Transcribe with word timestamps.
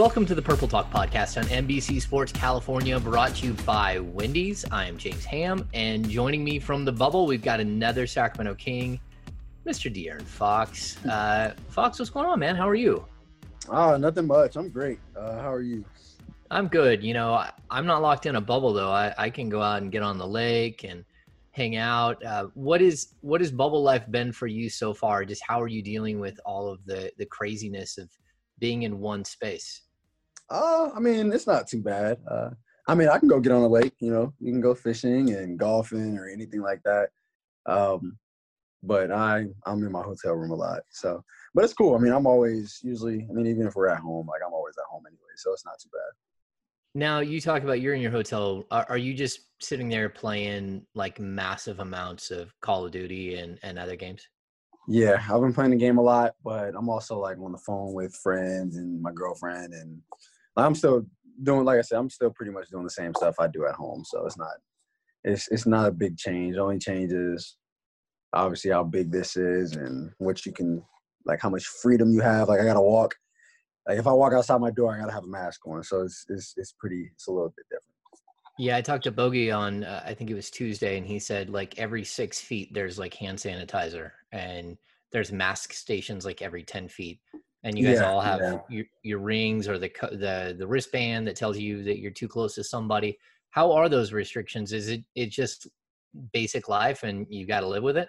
Welcome 0.00 0.24
to 0.24 0.34
the 0.34 0.40
Purple 0.40 0.66
Talk 0.66 0.90
podcast 0.90 1.36
on 1.36 1.44
NBC 1.44 2.00
Sports 2.00 2.32
California, 2.32 2.98
brought 2.98 3.34
to 3.34 3.48
you 3.48 3.52
by 3.66 3.98
Wendy's. 3.98 4.64
I 4.72 4.86
am 4.86 4.96
James 4.96 5.26
Ham, 5.26 5.68
and 5.74 6.08
joining 6.08 6.42
me 6.42 6.58
from 6.58 6.86
the 6.86 6.90
bubble, 6.90 7.26
we've 7.26 7.42
got 7.42 7.60
another 7.60 8.06
Sacramento 8.06 8.54
King, 8.54 8.98
Mr. 9.66 9.94
De'Aaron 9.94 10.22
Fox. 10.22 10.96
Uh, 11.04 11.52
Fox, 11.68 11.98
what's 11.98 12.10
going 12.10 12.24
on, 12.24 12.38
man? 12.38 12.56
How 12.56 12.66
are 12.66 12.74
you? 12.74 13.04
Oh, 13.68 13.98
nothing 13.98 14.26
much. 14.26 14.56
I'm 14.56 14.70
great. 14.70 15.00
Uh, 15.14 15.42
how 15.42 15.52
are 15.52 15.60
you? 15.60 15.84
I'm 16.50 16.68
good. 16.68 17.04
You 17.04 17.12
know, 17.12 17.34
I, 17.34 17.52
am 17.70 17.84
not 17.84 18.00
locked 18.00 18.24
in 18.24 18.36
a 18.36 18.40
bubble 18.40 18.72
though. 18.72 18.90
I, 18.90 19.12
I 19.18 19.28
can 19.28 19.50
go 19.50 19.60
out 19.60 19.82
and 19.82 19.92
get 19.92 20.02
on 20.02 20.16
the 20.16 20.26
lake 20.26 20.82
and 20.82 21.04
hang 21.50 21.76
out. 21.76 22.24
Uh, 22.24 22.46
what 22.54 22.80
is 22.80 23.16
what 23.20 23.42
has 23.42 23.52
bubble 23.52 23.82
life 23.82 24.10
been 24.10 24.32
for 24.32 24.46
you 24.46 24.70
so 24.70 24.94
far? 24.94 25.26
Just 25.26 25.42
how 25.46 25.60
are 25.60 25.68
you 25.68 25.82
dealing 25.82 26.20
with 26.20 26.40
all 26.46 26.68
of 26.68 26.82
the 26.86 27.12
the 27.18 27.26
craziness 27.26 27.98
of 27.98 28.08
being 28.60 28.84
in 28.84 28.98
one 28.98 29.26
space? 29.26 29.82
Uh, 30.50 30.90
I 30.94 31.00
mean, 31.00 31.32
it's 31.32 31.46
not 31.46 31.68
too 31.68 31.80
bad. 31.80 32.18
Uh, 32.28 32.50
I 32.88 32.94
mean, 32.94 33.08
I 33.08 33.18
can 33.18 33.28
go 33.28 33.40
get 33.40 33.52
on 33.52 33.62
the 33.62 33.68
lake. 33.68 33.94
You 34.00 34.10
know, 34.10 34.34
you 34.40 34.52
can 34.52 34.60
go 34.60 34.74
fishing 34.74 35.30
and 35.34 35.58
golfing 35.58 36.18
or 36.18 36.28
anything 36.28 36.60
like 36.60 36.82
that. 36.84 37.10
Um, 37.66 38.18
but 38.82 39.12
I 39.12 39.46
I'm 39.66 39.84
in 39.84 39.92
my 39.92 40.02
hotel 40.02 40.34
room 40.34 40.50
a 40.50 40.54
lot. 40.54 40.80
So, 40.90 41.22
but 41.54 41.64
it's 41.64 41.74
cool. 41.74 41.94
I 41.94 41.98
mean, 41.98 42.12
I'm 42.12 42.26
always 42.26 42.80
usually. 42.82 43.26
I 43.28 43.32
mean, 43.32 43.46
even 43.46 43.66
if 43.66 43.76
we're 43.76 43.88
at 43.88 44.00
home, 44.00 44.26
like 44.26 44.40
I'm 44.44 44.52
always 44.52 44.74
at 44.78 44.90
home 44.90 45.04
anyway, 45.06 45.20
so 45.36 45.52
it's 45.52 45.64
not 45.64 45.78
too 45.80 45.90
bad. 45.92 46.12
Now 46.94 47.20
you 47.20 47.40
talk 47.40 47.62
about 47.62 47.80
you're 47.80 47.94
in 47.94 48.00
your 48.00 48.10
hotel. 48.10 48.64
Are, 48.72 48.86
are, 48.88 48.98
you 48.98 49.14
just 49.14 49.42
sitting 49.60 49.88
there 49.88 50.08
playing 50.08 50.84
like 50.94 51.20
massive 51.20 51.78
amounts 51.78 52.32
of 52.32 52.52
Call 52.60 52.84
of 52.84 52.90
Duty 52.90 53.36
and, 53.36 53.60
and 53.62 53.78
other 53.78 53.94
games? 53.94 54.26
Yeah, 54.88 55.22
I've 55.30 55.40
been 55.40 55.54
playing 55.54 55.70
the 55.70 55.76
game 55.76 55.98
a 55.98 56.02
lot, 56.02 56.34
but 56.42 56.74
I'm 56.74 56.88
also 56.88 57.20
like 57.20 57.38
on 57.38 57.52
the 57.52 57.58
phone 57.58 57.92
with 57.92 58.12
friends 58.16 58.76
and 58.76 59.00
my 59.00 59.12
girlfriend, 59.12 59.72
and 59.72 60.00
I'm 60.60 60.74
still 60.74 61.06
doing. 61.42 61.64
Like 61.64 61.78
I 61.78 61.82
said, 61.82 61.98
I'm 61.98 62.10
still 62.10 62.30
pretty 62.30 62.52
much 62.52 62.68
doing 62.70 62.84
the 62.84 62.90
same 62.90 63.14
stuff 63.14 63.36
I 63.38 63.46
do 63.46 63.66
at 63.66 63.74
home. 63.74 64.04
So 64.04 64.24
it's 64.26 64.38
not, 64.38 64.52
it's 65.24 65.48
it's 65.48 65.66
not 65.66 65.88
a 65.88 65.92
big 65.92 66.16
change. 66.16 66.54
The 66.54 66.62
only 66.62 66.78
change 66.78 67.12
is 67.12 67.56
obviously 68.32 68.70
how 68.70 68.84
big 68.84 69.10
this 69.10 69.36
is 69.36 69.76
and 69.76 70.12
what 70.18 70.44
you 70.46 70.52
can, 70.52 70.82
like 71.24 71.40
how 71.40 71.50
much 71.50 71.64
freedom 71.64 72.12
you 72.12 72.20
have. 72.20 72.48
Like 72.48 72.60
I 72.60 72.64
gotta 72.64 72.80
walk. 72.80 73.14
Like 73.88 73.98
if 73.98 74.06
I 74.06 74.12
walk 74.12 74.32
outside 74.32 74.60
my 74.60 74.70
door, 74.70 74.94
I 74.94 75.00
gotta 75.00 75.12
have 75.12 75.24
a 75.24 75.28
mask 75.28 75.66
on. 75.66 75.82
So 75.82 76.02
it's 76.02 76.24
it's 76.28 76.54
it's 76.56 76.72
pretty. 76.78 77.10
It's 77.14 77.28
a 77.28 77.32
little 77.32 77.52
bit 77.56 77.66
different. 77.68 77.90
Yeah, 78.58 78.76
I 78.76 78.82
talked 78.82 79.04
to 79.04 79.10
Bogey 79.10 79.50
on 79.50 79.84
uh, 79.84 80.02
I 80.04 80.12
think 80.12 80.28
it 80.28 80.34
was 80.34 80.50
Tuesday, 80.50 80.98
and 80.98 81.06
he 81.06 81.18
said 81.18 81.48
like 81.48 81.78
every 81.78 82.04
six 82.04 82.40
feet 82.40 82.74
there's 82.74 82.98
like 82.98 83.14
hand 83.14 83.38
sanitizer, 83.38 84.10
and 84.32 84.76
there's 85.12 85.32
mask 85.32 85.72
stations 85.72 86.26
like 86.26 86.42
every 86.42 86.62
ten 86.62 86.86
feet, 86.86 87.20
and 87.64 87.78
you 87.78 87.86
guys 87.86 87.98
yeah, 88.00 88.10
all 88.10 88.20
have 88.20 88.40
yeah. 88.40 88.58
your, 88.68 88.84
your 89.02 89.18
rings 89.18 89.68
or 89.68 89.78
the 89.78 89.90
the 90.12 90.56
the 90.58 90.66
wristband 90.66 91.26
that 91.26 91.36
tells 91.36 91.58
you 91.58 91.82
that 91.84 91.98
you're 91.98 92.10
too 92.10 92.28
close 92.28 92.54
to 92.54 92.64
somebody. 92.64 93.18
How 93.50 93.72
are 93.72 93.88
those 93.88 94.12
restrictions? 94.12 94.72
Is 94.72 94.88
it 94.88 95.04
it 95.14 95.30
just 95.30 95.68
basic 96.32 96.68
life, 96.68 97.02
and 97.02 97.26
you 97.28 97.46
got 97.46 97.60
to 97.60 97.68
live 97.68 97.82
with 97.82 97.96
it? 97.96 98.08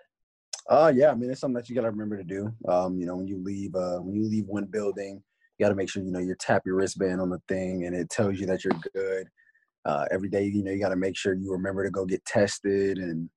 Uh 0.69 0.91
yeah, 0.93 1.11
I 1.11 1.15
mean 1.15 1.31
it's 1.31 1.41
something 1.41 1.55
that 1.55 1.69
you 1.69 1.75
got 1.75 1.81
to 1.81 1.91
remember 1.91 2.17
to 2.17 2.23
do. 2.23 2.53
Um, 2.67 2.99
you 2.99 3.05
know, 3.05 3.15
when 3.15 3.27
you 3.27 3.43
leave 3.43 3.75
uh 3.75 3.97
when 3.97 4.15
you 4.15 4.27
leave 4.29 4.45
one 4.45 4.65
building, 4.65 5.21
you 5.57 5.65
got 5.65 5.69
to 5.69 5.75
make 5.75 5.89
sure 5.89 6.03
you 6.03 6.11
know 6.11 6.19
you 6.19 6.35
tap 6.39 6.63
your 6.65 6.75
wristband 6.75 7.19
on 7.19 7.29
the 7.29 7.41
thing, 7.47 7.85
and 7.85 7.95
it 7.95 8.09
tells 8.09 8.39
you 8.39 8.45
that 8.47 8.63
you're 8.63 8.79
good 8.93 9.27
uh, 9.85 10.05
every 10.11 10.29
day. 10.29 10.45
You 10.45 10.63
know, 10.63 10.71
you 10.71 10.79
got 10.79 10.89
to 10.89 10.95
make 10.95 11.17
sure 11.17 11.33
you 11.33 11.51
remember 11.51 11.83
to 11.83 11.91
go 11.91 12.05
get 12.05 12.23
tested. 12.25 12.97
And 12.97 13.29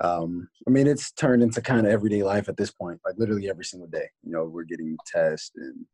um, 0.00 0.48
I 0.66 0.70
mean, 0.70 0.86
it's 0.86 1.12
turned 1.12 1.42
into 1.42 1.60
kind 1.60 1.86
of 1.86 1.92
everyday 1.92 2.22
life 2.22 2.48
at 2.48 2.56
this 2.56 2.70
point. 2.70 3.00
Like 3.04 3.14
literally 3.16 3.48
every 3.48 3.64
single 3.64 3.88
day, 3.88 4.08
you 4.22 4.32
know, 4.32 4.44
we're 4.44 4.64
getting 4.64 4.96
tests, 5.06 5.52
and 5.56 5.86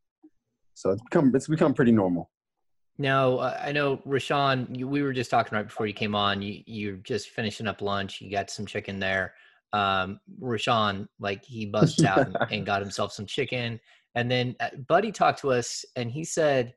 so 0.74 0.90
it's 0.90 1.02
become 1.02 1.32
it's 1.34 1.48
become 1.48 1.74
pretty 1.74 1.92
normal. 1.92 2.30
Now, 2.98 3.36
uh, 3.38 3.58
I 3.62 3.72
know 3.72 3.98
Richaun, 4.06 4.76
You, 4.76 4.86
we 4.86 5.02
were 5.02 5.12
just 5.12 5.30
talking 5.30 5.56
right 5.56 5.66
before 5.66 5.86
you 5.86 5.94
came 5.94 6.14
on. 6.14 6.42
You 6.42 6.62
you're 6.66 6.96
just 6.96 7.30
finishing 7.30 7.66
up 7.66 7.82
lunch. 7.82 8.20
You 8.20 8.30
got 8.30 8.50
some 8.50 8.66
chicken 8.66 8.98
there. 8.98 9.34
Um, 9.72 10.20
Richaun, 10.40 11.06
like 11.18 11.44
he 11.44 11.66
busted 11.66 12.06
out 12.06 12.26
and, 12.26 12.36
and 12.50 12.66
got 12.66 12.82
himself 12.82 13.12
some 13.12 13.26
chicken. 13.26 13.78
And 14.14 14.30
then 14.30 14.56
uh, 14.60 14.70
Buddy 14.88 15.12
talked 15.12 15.40
to 15.40 15.52
us, 15.52 15.84
and 15.96 16.10
he 16.10 16.24
said 16.24 16.74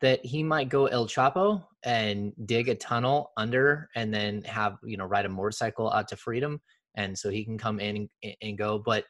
that 0.00 0.24
he 0.24 0.42
might 0.42 0.68
go 0.68 0.86
El 0.86 1.06
Chapo 1.06 1.64
and 1.84 2.32
dig 2.46 2.68
a 2.68 2.74
tunnel 2.74 3.32
under 3.36 3.88
and 3.96 4.12
then 4.12 4.42
have, 4.42 4.76
you 4.84 4.96
know, 4.96 5.04
ride 5.04 5.26
a 5.26 5.28
motorcycle 5.28 5.90
out 5.92 6.08
to 6.08 6.16
freedom. 6.16 6.60
And 6.96 7.16
so 7.18 7.30
he 7.30 7.44
can 7.44 7.58
come 7.58 7.80
in 7.80 8.08
and, 8.22 8.34
and 8.42 8.58
go. 8.58 8.78
But 8.78 9.04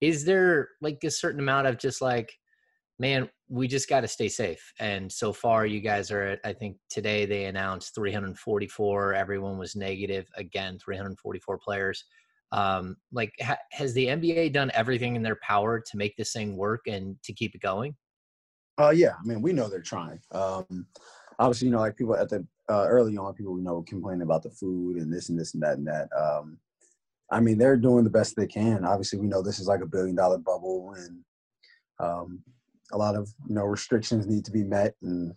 is 0.00 0.24
there 0.24 0.68
like 0.80 0.98
a 1.04 1.10
certain 1.10 1.40
amount 1.40 1.66
of 1.66 1.78
just 1.78 2.00
like, 2.00 2.32
man, 2.98 3.28
we 3.48 3.68
just 3.68 3.88
got 3.88 4.00
to 4.00 4.08
stay 4.08 4.28
safe. 4.28 4.72
And 4.80 5.10
so 5.10 5.32
far, 5.32 5.66
you 5.66 5.80
guys 5.80 6.10
are 6.10 6.38
I 6.44 6.52
think 6.52 6.76
today 6.90 7.26
they 7.26 7.44
announced 7.44 7.94
344. 7.94 9.14
Everyone 9.14 9.58
was 9.58 9.76
negative. 9.76 10.26
Again, 10.36 10.78
344 10.78 11.58
players. 11.58 12.04
Um, 12.50 12.96
like, 13.12 13.32
ha- 13.40 13.58
has 13.72 13.92
the 13.94 14.06
NBA 14.06 14.52
done 14.52 14.70
everything 14.74 15.16
in 15.16 15.22
their 15.22 15.38
power 15.42 15.80
to 15.80 15.96
make 15.96 16.16
this 16.16 16.32
thing 16.32 16.56
work 16.56 16.82
and 16.86 17.16
to 17.24 17.32
keep 17.32 17.54
it 17.54 17.60
going? 17.60 17.94
Uh, 18.78 18.90
yeah, 18.90 19.14
I 19.18 19.26
mean, 19.26 19.42
we 19.42 19.52
know 19.52 19.68
they're 19.68 19.80
trying. 19.80 20.20
Um, 20.30 20.86
obviously, 21.38 21.66
you 21.66 21.72
know, 21.72 21.80
like 21.80 21.96
people 21.96 22.16
at 22.16 22.28
the 22.28 22.46
uh, 22.70 22.86
early 22.86 23.16
on, 23.16 23.34
people 23.34 23.58
you 23.58 23.64
know 23.64 23.82
complaining 23.82 24.22
about 24.22 24.42
the 24.42 24.50
food 24.50 24.98
and 24.98 25.12
this 25.12 25.28
and 25.28 25.38
this 25.38 25.54
and 25.54 25.62
that 25.62 25.78
and 25.78 25.86
that. 25.86 26.08
Um, 26.16 26.58
I 27.30 27.40
mean, 27.40 27.58
they're 27.58 27.76
doing 27.76 28.04
the 28.04 28.10
best 28.10 28.36
they 28.36 28.46
can. 28.46 28.84
Obviously, 28.84 29.18
we 29.18 29.26
know 29.26 29.42
this 29.42 29.58
is 29.58 29.66
like 29.66 29.80
a 29.80 29.86
billion 29.86 30.14
dollar 30.14 30.38
bubble, 30.38 30.94
and 30.96 31.20
um, 31.98 32.40
a 32.92 32.96
lot 32.96 33.16
of 33.16 33.28
you 33.48 33.54
know 33.54 33.64
restrictions 33.64 34.26
need 34.26 34.44
to 34.44 34.52
be 34.52 34.62
met. 34.62 34.94
And 35.02 35.34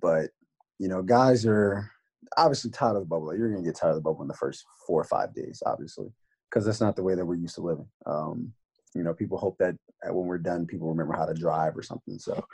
but 0.00 0.30
you 0.78 0.88
know, 0.88 1.02
guys 1.02 1.44
are 1.44 1.90
obviously 2.36 2.70
tired 2.70 2.96
of 2.96 3.02
the 3.02 3.06
bubble. 3.06 3.36
You're 3.36 3.50
gonna 3.50 3.62
get 3.62 3.76
tired 3.76 3.90
of 3.90 3.96
the 3.96 4.02
bubble 4.02 4.22
in 4.22 4.28
the 4.28 4.34
first 4.34 4.64
four 4.86 5.00
or 5.00 5.04
five 5.04 5.34
days, 5.34 5.62
obviously, 5.66 6.10
because 6.50 6.64
that's 6.64 6.80
not 6.80 6.96
the 6.96 7.02
way 7.02 7.14
that 7.14 7.24
we're 7.24 7.34
used 7.34 7.56
to 7.56 7.60
living. 7.60 7.88
Um, 8.06 8.54
you 8.94 9.02
know, 9.02 9.12
people 9.12 9.38
hope 9.38 9.56
that 9.58 9.74
when 10.04 10.26
we're 10.26 10.38
done, 10.38 10.66
people 10.66 10.88
remember 10.88 11.14
how 11.14 11.26
to 11.26 11.34
drive 11.34 11.76
or 11.76 11.82
something. 11.82 12.18
So 12.18 12.44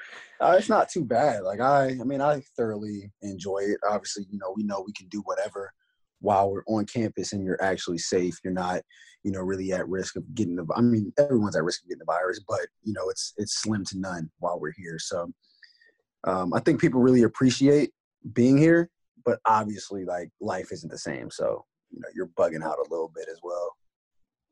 uh, 0.41 0.57
it's 0.59 0.69
not 0.69 0.89
too 0.89 1.05
bad. 1.05 1.43
Like 1.43 1.61
I, 1.61 1.97
I 2.01 2.05
mean, 2.05 2.21
I 2.21 2.43
thoroughly 2.57 3.11
enjoy 3.23 3.59
it. 3.59 3.79
Obviously, 3.89 4.27
you 4.31 4.39
know, 4.39 4.55
we 4.57 4.63
know 4.63 4.83
we 4.85 4.93
can 4.93 5.09
do 5.09 5.21
whatever 5.25 5.73
while 6.21 6.51
we're 6.51 6.65
on 6.67 6.87
campus 6.87 7.33
and 7.33 7.45
you're 7.45 7.63
actually 7.63 7.99
safe. 7.99 8.39
You're 8.45 8.53
not, 8.53 8.83
you 9.23 9.33
know, 9.33 9.41
really 9.41 9.73
at 9.73 9.89
risk 9.89 10.17
of 10.17 10.35
getting 10.35 10.57
the. 10.57 10.67
I 10.75 10.81
mean, 10.81 11.13
everyone's 11.19 11.57
at 11.57 11.65
risk 11.65 11.83
of 11.83 11.89
getting 11.89 12.01
the 12.01 12.05
virus, 12.07 12.41
but 12.47 12.67
you 12.83 12.93
know, 12.93 13.11
it's 13.11 13.35
it's 13.37 13.61
slim 13.61 13.85
to 13.87 13.99
none 13.99 14.31
while 14.39 14.59
we're 14.59 14.73
here. 14.73 14.99
So 14.99 15.31
um, 16.25 16.55
I 16.55 16.61
think 16.61 16.81
people 16.81 17.01
really 17.01 17.23
appreciate 17.23 17.91
being 18.33 18.57
here, 18.57 18.91
but 19.25 19.41
obviously, 19.47 20.05
like 20.05 20.31
life 20.41 20.73
isn't 20.73 20.91
the 20.91 20.99
same. 20.99 21.31
So 21.31 21.65
you 21.91 22.01
know, 22.01 22.09
you're 22.15 22.29
bugging 22.29 22.65
out 22.65 22.79
a 22.79 22.91
little 22.91 23.11
bit 23.15 23.29
as 23.31 23.41
well. 23.43 23.77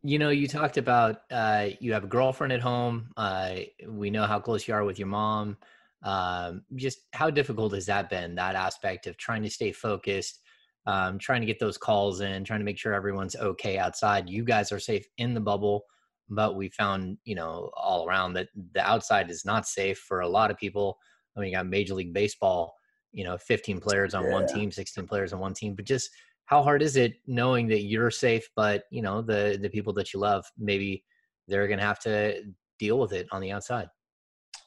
You 0.02 0.18
know, 0.18 0.30
you 0.30 0.46
talked 0.46 0.76
about 0.76 1.22
uh, 1.30 1.68
you 1.80 1.92
have 1.92 2.04
a 2.04 2.08
girlfriend 2.08 2.52
at 2.52 2.60
home. 2.60 3.10
Uh, 3.16 3.56
we 3.86 4.10
know 4.10 4.26
how 4.26 4.38
close 4.38 4.68
you 4.68 4.74
are 4.74 4.84
with 4.84 4.98
your 4.98 5.08
mom. 5.08 5.56
Um, 6.02 6.62
just 6.76 7.00
how 7.12 7.30
difficult 7.30 7.74
has 7.74 7.86
that 7.86 8.08
been? 8.08 8.36
That 8.36 8.54
aspect 8.54 9.06
of 9.06 9.16
trying 9.16 9.42
to 9.42 9.50
stay 9.50 9.72
focused, 9.72 10.40
um, 10.86 11.18
trying 11.18 11.40
to 11.40 11.46
get 11.46 11.58
those 11.58 11.76
calls 11.76 12.20
in, 12.20 12.44
trying 12.44 12.60
to 12.60 12.64
make 12.64 12.78
sure 12.78 12.94
everyone's 12.94 13.34
okay 13.36 13.78
outside. 13.78 14.28
You 14.28 14.44
guys 14.44 14.70
are 14.70 14.78
safe 14.78 15.06
in 15.18 15.34
the 15.34 15.40
bubble, 15.40 15.84
but 16.28 16.54
we 16.54 16.68
found, 16.68 17.18
you 17.24 17.34
know, 17.34 17.70
all 17.76 18.06
around 18.06 18.34
that 18.34 18.48
the 18.74 18.88
outside 18.88 19.30
is 19.30 19.44
not 19.44 19.66
safe 19.66 19.98
for 19.98 20.20
a 20.20 20.28
lot 20.28 20.50
of 20.50 20.56
people. 20.56 20.98
I 21.36 21.40
mean, 21.40 21.50
you 21.50 21.56
got 21.56 21.66
Major 21.66 21.94
League 21.94 22.14
Baseball, 22.14 22.74
you 23.12 23.24
know, 23.24 23.36
15 23.36 23.80
players 23.80 24.14
on 24.14 24.24
yeah. 24.24 24.32
one 24.32 24.46
team, 24.46 24.70
16 24.70 25.06
players 25.06 25.32
on 25.32 25.40
one 25.40 25.54
team, 25.54 25.74
but 25.74 25.84
just 25.84 26.10
how 26.48 26.62
hard 26.62 26.80
is 26.80 26.96
it 26.96 27.16
knowing 27.26 27.68
that 27.68 27.82
you're 27.82 28.10
safe, 28.10 28.48
but 28.56 28.84
you 28.90 29.02
know 29.02 29.20
the 29.20 29.58
the 29.60 29.68
people 29.68 29.92
that 29.92 30.14
you 30.14 30.18
love 30.20 30.46
maybe 30.58 31.04
they're 31.46 31.68
gonna 31.68 31.82
have 31.82 32.00
to 32.00 32.42
deal 32.78 32.98
with 32.98 33.12
it 33.12 33.28
on 33.30 33.42
the 33.42 33.52
outside. 33.52 33.88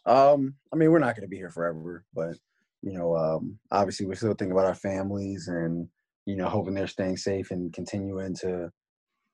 Um, 0.06 0.56
I 0.72 0.76
mean, 0.76 0.92
we're 0.92 1.00
not 1.00 1.16
gonna 1.16 1.28
be 1.28 1.38
here 1.38 1.50
forever, 1.50 2.06
but 2.14 2.36
you 2.84 2.94
know, 2.94 3.16
um, 3.16 3.58
obviously 3.72 4.06
we're 4.06 4.16
still 4.16 4.34
thinking 4.34 4.52
about 4.52 4.68
our 4.68 4.76
families 4.76 5.48
and 5.48 5.88
you 6.28 6.36
know 6.36 6.48
hoping 6.48 6.76
they're 6.76 6.86
staying 6.86 7.18
safe 7.18 7.50
and 7.50 7.74
continuing 7.74 8.36
to 8.36 8.72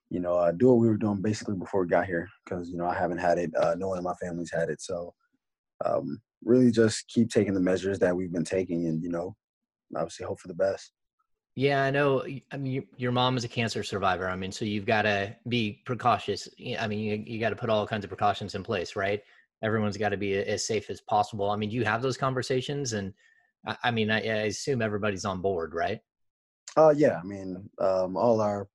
you 0.10 0.22
know 0.22 0.36
uh, 0.36 0.54
do 0.54 0.68
what 0.68 0.78
we 0.78 0.88
were 0.88 0.96
doing 0.96 1.22
basically 1.22 1.56
before 1.56 1.82
we 1.82 1.90
got 1.90 2.06
here 2.06 2.30
because 2.46 2.70
you 2.70 2.78
know 2.78 2.86
I 2.86 2.96
haven't 2.96 3.20
had 3.20 3.38
it. 3.40 3.52
Uh, 3.58 3.76
no 3.78 3.90
one 3.90 3.98
in 3.98 4.06
my 4.06 4.16
family's 4.22 4.52
had 4.54 4.70
it, 4.70 4.82
so 4.82 5.14
um, 5.84 6.22
really 6.46 6.72
just 6.72 7.10
keep 7.10 7.30
taking 7.30 7.54
the 7.54 7.60
measures 7.60 8.00
that 8.00 8.16
we've 8.16 8.32
been 8.32 8.46
taking 8.46 8.88
and 8.88 9.04
you 9.04 9.10
know 9.10 9.36
obviously 9.98 10.26
hope 10.26 10.40
for 10.40 10.48
the 10.48 10.54
best. 10.54 10.94
Yeah, 11.58 11.84
I 11.84 11.90
know. 11.90 12.24
I 12.52 12.58
mean, 12.58 12.86
your 12.98 13.12
mom 13.12 13.36
is 13.36 13.44
a 13.44 13.48
cancer 13.48 13.82
survivor. 13.82 14.30
I 14.30 14.36
mean, 14.36 14.52
so 14.52 14.64
you've 14.64 14.86
got 14.86 15.02
to 15.02 15.36
be 15.48 15.82
precautious. 15.86 16.48
I 16.80 16.86
mean, 16.86 17.00
you, 17.00 17.24
you 17.26 17.40
got 17.40 17.50
to 17.50 17.56
put 17.56 17.72
all 17.72 17.88
kinds 17.88 18.04
of 18.04 18.12
precautions 18.12 18.54
in 18.54 18.62
place, 18.62 18.96
right? 18.96 19.24
Everyone's 19.64 19.98
got 19.98 20.10
to 20.10 20.18
be 20.18 20.36
as 20.36 20.68
safe 20.68 20.92
as 20.92 21.02
possible. 21.02 21.50
I 21.50 21.56
mean, 21.56 21.72
do 21.72 21.76
you 21.76 21.84
have 21.84 22.04
those 22.04 22.16
conversations? 22.16 22.94
And 22.94 23.12
I, 23.84 23.90
mean, 23.90 24.12
I, 24.12 24.18
I, 24.18 24.44
assume 24.44 24.84
everybody's 24.84 25.26
on 25.26 25.42
board, 25.42 25.74
right? 25.74 26.00
Uh, 26.78 26.94
yeah. 26.96 27.20
I 27.20 27.26
mean, 27.26 27.68
um, 27.82 28.18
all 28.18 28.40
our, 28.40 28.68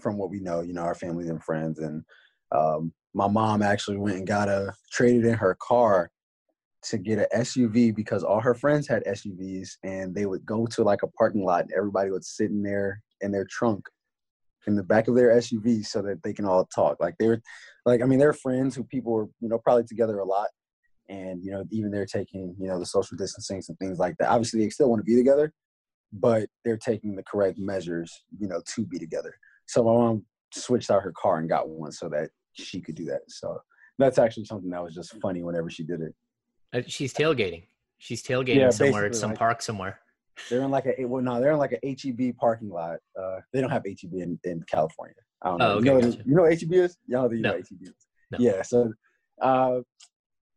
from 0.00 0.16
what 0.16 0.30
we 0.30 0.40
know, 0.40 0.62
you 0.62 0.72
know, 0.72 0.84
our 0.84 0.94
families 0.94 1.28
and 1.28 1.44
friends, 1.44 1.78
and 1.78 2.02
um, 2.52 2.90
my 3.12 3.28
mom 3.28 3.60
actually 3.60 3.98
went 3.98 4.16
and 4.16 4.26
got 4.26 4.48
a 4.48 4.72
traded 4.90 5.26
in 5.26 5.34
her 5.34 5.58
car 5.60 6.10
to 6.84 6.98
get 6.98 7.18
an 7.18 7.26
SUV 7.34 7.94
because 7.94 8.22
all 8.22 8.40
her 8.40 8.54
friends 8.54 8.86
had 8.86 9.04
SUVs 9.04 9.70
and 9.82 10.14
they 10.14 10.26
would 10.26 10.44
go 10.46 10.66
to 10.66 10.82
like 10.82 11.02
a 11.02 11.08
parking 11.08 11.44
lot 11.44 11.62
and 11.62 11.72
everybody 11.76 12.10
would 12.10 12.24
sit 12.24 12.50
in 12.50 12.62
there 12.62 13.02
in 13.20 13.32
their 13.32 13.46
trunk 13.50 13.84
in 14.66 14.76
the 14.76 14.82
back 14.82 15.08
of 15.08 15.16
their 15.16 15.30
SUV 15.30 15.84
so 15.84 16.02
that 16.02 16.22
they 16.22 16.32
can 16.32 16.44
all 16.44 16.66
talk. 16.66 16.98
Like 17.00 17.14
they're 17.18 17.40
like 17.84 18.02
I 18.02 18.06
mean 18.06 18.18
they're 18.18 18.32
friends 18.32 18.76
who 18.76 18.84
people 18.84 19.12
were, 19.12 19.28
you 19.40 19.48
know, 19.48 19.58
probably 19.58 19.84
together 19.84 20.18
a 20.18 20.24
lot. 20.24 20.48
And, 21.08 21.42
you 21.42 21.50
know, 21.50 21.64
even 21.70 21.90
they're 21.90 22.04
taking, 22.04 22.54
you 22.60 22.68
know, 22.68 22.78
the 22.78 22.84
social 22.84 23.16
distancing 23.16 23.62
and 23.66 23.78
things 23.78 23.98
like 23.98 24.16
that. 24.18 24.28
Obviously 24.28 24.60
they 24.60 24.68
still 24.68 24.90
want 24.90 25.00
to 25.00 25.04
be 25.04 25.16
together, 25.16 25.54
but 26.12 26.48
they're 26.64 26.76
taking 26.76 27.16
the 27.16 27.22
correct 27.22 27.58
measures, 27.58 28.12
you 28.38 28.46
know, 28.46 28.60
to 28.74 28.84
be 28.84 28.98
together. 28.98 29.34
So 29.66 29.82
my 29.82 29.92
mom 29.92 30.26
switched 30.52 30.90
out 30.90 31.02
her 31.02 31.14
car 31.16 31.38
and 31.38 31.48
got 31.48 31.68
one 31.68 31.92
so 31.92 32.10
that 32.10 32.28
she 32.52 32.82
could 32.82 32.94
do 32.94 33.06
that. 33.06 33.22
So 33.28 33.58
that's 33.98 34.18
actually 34.18 34.44
something 34.44 34.70
that 34.70 34.82
was 34.82 34.94
just 34.94 35.18
funny 35.20 35.42
whenever 35.42 35.70
she 35.70 35.82
did 35.82 36.02
it. 36.02 36.14
Uh, 36.74 36.82
she's 36.86 37.14
tailgating. 37.14 37.64
She's 37.98 38.22
tailgating 38.22 38.56
yeah, 38.56 38.70
somewhere 38.70 39.06
at 39.06 39.14
some 39.14 39.30
like, 39.30 39.38
park 39.38 39.62
somewhere. 39.62 40.00
They're 40.48 40.62
in 40.62 40.70
like 40.70 40.86
a 40.86 41.04
well, 41.04 41.22
no, 41.22 41.40
they're 41.40 41.52
in 41.52 41.58
like 41.58 41.78
a 41.82 41.96
HEB 42.00 42.36
parking 42.36 42.70
lot. 42.70 42.98
Uh, 43.20 43.38
they 43.52 43.60
don't 43.60 43.70
have 43.70 43.82
HEB 43.84 44.14
in, 44.14 44.38
in 44.44 44.62
California. 44.70 45.16
I 45.42 45.48
don't 45.48 45.58
know. 45.58 45.66
Oh, 45.66 45.74
okay, 45.76 45.86
you, 45.86 45.94
know 45.94 46.00
gotcha. 46.00 46.22
you 46.26 46.34
know 46.34 46.42
what 46.42 46.60
HEB 46.60 46.72
is? 46.72 46.98
Y'all 47.06 47.28
know 47.28 47.34
you 47.34 47.42
no. 47.42 47.50
know 47.50 47.56
HEB 47.56 47.82
is. 47.82 48.06
No. 48.30 48.38
Yeah, 48.38 48.62
so 48.62 48.92
uh, 49.40 49.80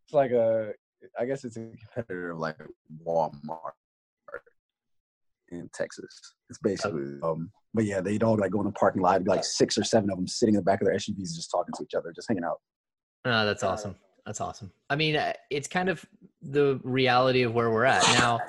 it's 0.06 0.14
like 0.14 0.32
a, 0.32 0.74
I 1.18 1.26
guess 1.26 1.46
it's 1.46 1.58
a 1.58 1.62
competitor 1.62 2.32
of 2.32 2.40
like 2.40 2.58
Walmart 3.06 3.72
in 5.50 5.70
Texas. 5.74 6.36
It's 6.50 6.60
basically, 6.60 7.18
oh. 7.24 7.32
um, 7.32 7.52
but 7.74 7.86
yeah, 7.86 8.02
they'd 8.02 8.24
all 8.24 8.38
like 8.38 8.52
go 8.52 8.60
in 8.60 8.66
the 8.66 8.74
parking 8.74 9.02
lot. 9.02 9.26
Like 9.26 9.44
six 9.44 9.78
or 9.78 9.84
seven 9.84 10.10
of 10.12 10.18
them 10.18 10.28
sitting 10.28 10.56
in 10.56 10.60
the 10.60 10.64
back 10.64 10.82
of 10.82 10.88
their 10.88 10.96
SUVs, 10.96 11.36
just 11.36 11.52
talking 11.52 11.74
to 11.78 11.84
each 11.84 11.96
other, 11.96 12.12
just 12.14 12.28
hanging 12.28 12.44
out. 12.44 12.60
Oh, 13.26 13.46
that's 13.46 13.64
awesome. 13.64 13.96
That's 14.26 14.42
awesome. 14.42 14.72
I 14.90 14.96
mean, 14.96 15.16
uh, 15.16 15.34
it's 15.50 15.68
kind 15.68 15.90
of 15.90 16.06
the 16.42 16.80
reality 16.84 17.42
of 17.42 17.54
where 17.54 17.72
we're 17.72 17.86
at 17.86 18.04
now. 18.20 18.40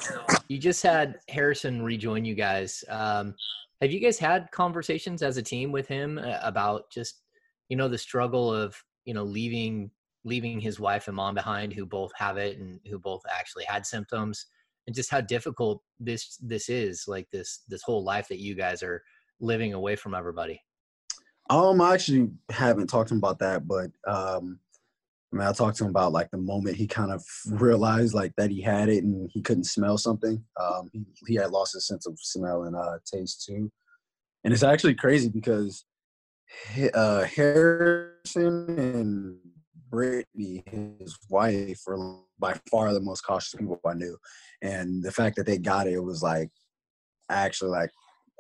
You 0.49 0.59
just 0.59 0.83
had 0.83 1.19
Harrison 1.29 1.83
rejoin 1.83 2.25
you 2.25 2.35
guys. 2.35 2.85
Um, 2.89 3.35
have 3.81 3.91
you 3.91 4.01
guys 4.01 4.19
had 4.19 4.51
conversations 4.53 5.23
as 5.23 5.39
a 5.39 5.43
team 5.43 5.73
with 5.73 5.89
him 5.89 6.19
uh, 6.19 6.39
about 6.43 6.91
just, 6.91 7.23
you 7.69 7.77
know, 7.77 7.89
the 7.89 7.99
struggle 7.99 8.53
of, 8.53 8.77
you 9.05 9.15
know, 9.15 9.25
leaving 9.25 9.91
leaving 10.25 10.61
his 10.61 10.79
wife 10.79 11.09
and 11.09 11.17
mom 11.17 11.35
behind 11.35 11.73
who 11.73 11.85
both 11.85 12.13
have 12.17 12.37
it 12.37 12.59
and 12.59 12.81
who 12.89 12.99
both 12.99 13.23
actually 13.31 13.65
had 13.65 13.85
symptoms 13.85 14.47
and 14.87 14.95
just 14.95 15.11
how 15.11 15.21
difficult 15.21 15.83
this 15.99 16.39
this 16.41 16.69
is 16.69 17.05
like 17.07 17.29
this 17.31 17.63
this 17.69 17.83
whole 17.83 18.05
life 18.05 18.29
that 18.29 18.39
you 18.39 18.55
guys 18.55 18.83
are 18.83 19.03
living 19.41 19.75
away 19.75 19.97
from 19.97 20.15
everybody 20.15 20.61
um 21.51 21.81
i 21.81 21.95
actually 21.95 22.31
haven't 22.51 22.87
talked 22.87 23.09
to 23.09 23.15
him 23.15 23.19
about 23.19 23.39
that 23.39 23.67
but 23.67 23.91
um 24.07 24.59
I 25.33 25.37
mean, 25.37 25.47
I 25.47 25.53
talked 25.53 25.79
to 25.79 25.85
him 25.85 25.91
about 25.91 26.13
like 26.13 26.31
the 26.31 26.39
moment 26.39 26.77
he 26.77 26.87
kind 26.87 27.11
of 27.11 27.25
realized 27.47 28.13
like 28.13 28.35
that 28.37 28.51
he 28.51 28.61
had 28.61 28.91
it 28.91 29.03
and 29.03 29.31
he 29.33 29.41
couldn't 29.41 29.65
smell 29.65 29.97
something. 29.97 30.45
Um, 30.61 30.91
he, 30.93 31.05
he 31.27 31.35
had 31.37 31.51
lost 31.51 31.73
his 31.73 31.87
sense 31.87 32.07
of 32.07 32.19
smell 32.21 32.65
and 32.65 32.77
uh, 32.77 32.99
taste 33.11 33.45
too. 33.47 33.71
And 34.45 34.53
it's 34.53 34.63
actually 34.63 34.95
crazy 34.95 35.31
because 35.31 35.85
uh, 36.95 37.23
Harrison 37.25 38.79
and 38.79 39.37
Brittany, 39.89 40.65
his 40.67 41.17
wife, 41.31 41.81
were 41.87 42.17
by 42.39 42.59
far 42.71 42.93
the 42.93 43.01
most 43.01 43.23
cautious 43.23 43.55
people 43.55 43.81
I 43.87 43.95
knew. 43.95 44.19
And 44.61 45.03
the 45.03 45.13
fact 45.13 45.37
that 45.37 45.47
they 45.47 45.59
got 45.59 45.87
it, 45.87 45.95
it 45.95 46.05
was 46.05 46.23
like 46.23 46.51
actually 47.31 47.71
like 47.71 47.91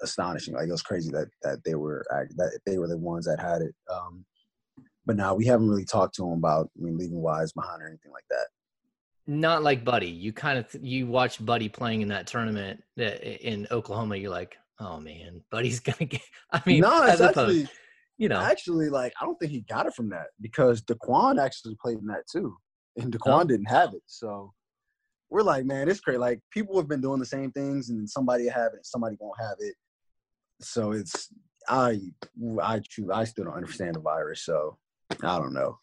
astonishing. 0.02 0.54
Like 0.54 0.68
it 0.68 0.72
was 0.72 0.82
crazy 0.82 1.10
that 1.12 1.28
that 1.42 1.64
they 1.64 1.74
were 1.74 2.04
that 2.36 2.60
they 2.66 2.78
were 2.78 2.88
the 2.88 2.98
ones 2.98 3.24
that 3.26 3.40
had 3.40 3.62
it. 3.62 3.74
Um, 3.90 4.24
but 5.06 5.16
now 5.16 5.34
we 5.34 5.46
haven't 5.46 5.68
really 5.68 5.84
talked 5.84 6.14
to 6.16 6.26
him 6.26 6.38
about 6.38 6.70
I 6.78 6.82
mean, 6.82 6.96
leaving 6.96 7.20
Wise 7.20 7.52
behind 7.52 7.82
or 7.82 7.88
anything 7.88 8.12
like 8.12 8.24
that. 8.30 8.46
Not 9.26 9.62
like 9.62 9.84
Buddy. 9.84 10.10
You 10.10 10.32
kind 10.32 10.58
of 10.58 10.66
you 10.82 11.06
watch 11.06 11.44
Buddy 11.44 11.68
playing 11.68 12.02
in 12.02 12.08
that 12.08 12.26
tournament 12.26 12.82
in 12.96 13.66
Oklahoma. 13.70 14.16
You're 14.16 14.30
like, 14.30 14.56
oh 14.80 14.98
man, 14.98 15.42
Buddy's 15.50 15.80
gonna 15.80 16.06
get. 16.06 16.22
I 16.50 16.60
mean, 16.66 16.80
no, 16.80 17.02
as 17.02 17.20
opposed, 17.20 17.38
actually, 17.38 17.68
you 18.18 18.28
know, 18.28 18.40
actually, 18.40 18.88
like 18.88 19.12
I 19.20 19.24
don't 19.24 19.38
think 19.38 19.52
he 19.52 19.60
got 19.60 19.86
it 19.86 19.94
from 19.94 20.08
that 20.10 20.26
because 20.40 20.82
Daquan 20.82 21.42
actually 21.42 21.76
played 21.80 21.98
in 21.98 22.06
that 22.06 22.24
too, 22.30 22.56
and 22.96 23.12
Daquan 23.12 23.42
oh. 23.42 23.44
didn't 23.44 23.70
have 23.70 23.94
it. 23.94 24.02
So 24.06 24.52
we're 25.30 25.42
like, 25.42 25.64
man, 25.64 25.88
it's 25.88 26.00
great. 26.00 26.18
Like 26.20 26.40
people 26.50 26.76
have 26.76 26.88
been 26.88 27.00
doing 27.00 27.20
the 27.20 27.26
same 27.26 27.52
things, 27.52 27.90
and 27.90 28.08
somebody 28.08 28.48
have 28.48 28.72
it, 28.74 28.84
somebody 28.84 29.16
won't 29.20 29.40
have 29.40 29.56
it. 29.60 29.74
So 30.60 30.92
it's 30.92 31.28
I 31.68 32.00
I. 32.60 32.80
I 33.12 33.24
still 33.24 33.44
don't 33.44 33.54
understand 33.54 33.94
the 33.94 34.00
virus, 34.00 34.44
so 34.44 34.78
I 35.22 35.38
don't 35.38 35.52
know. 35.54 35.78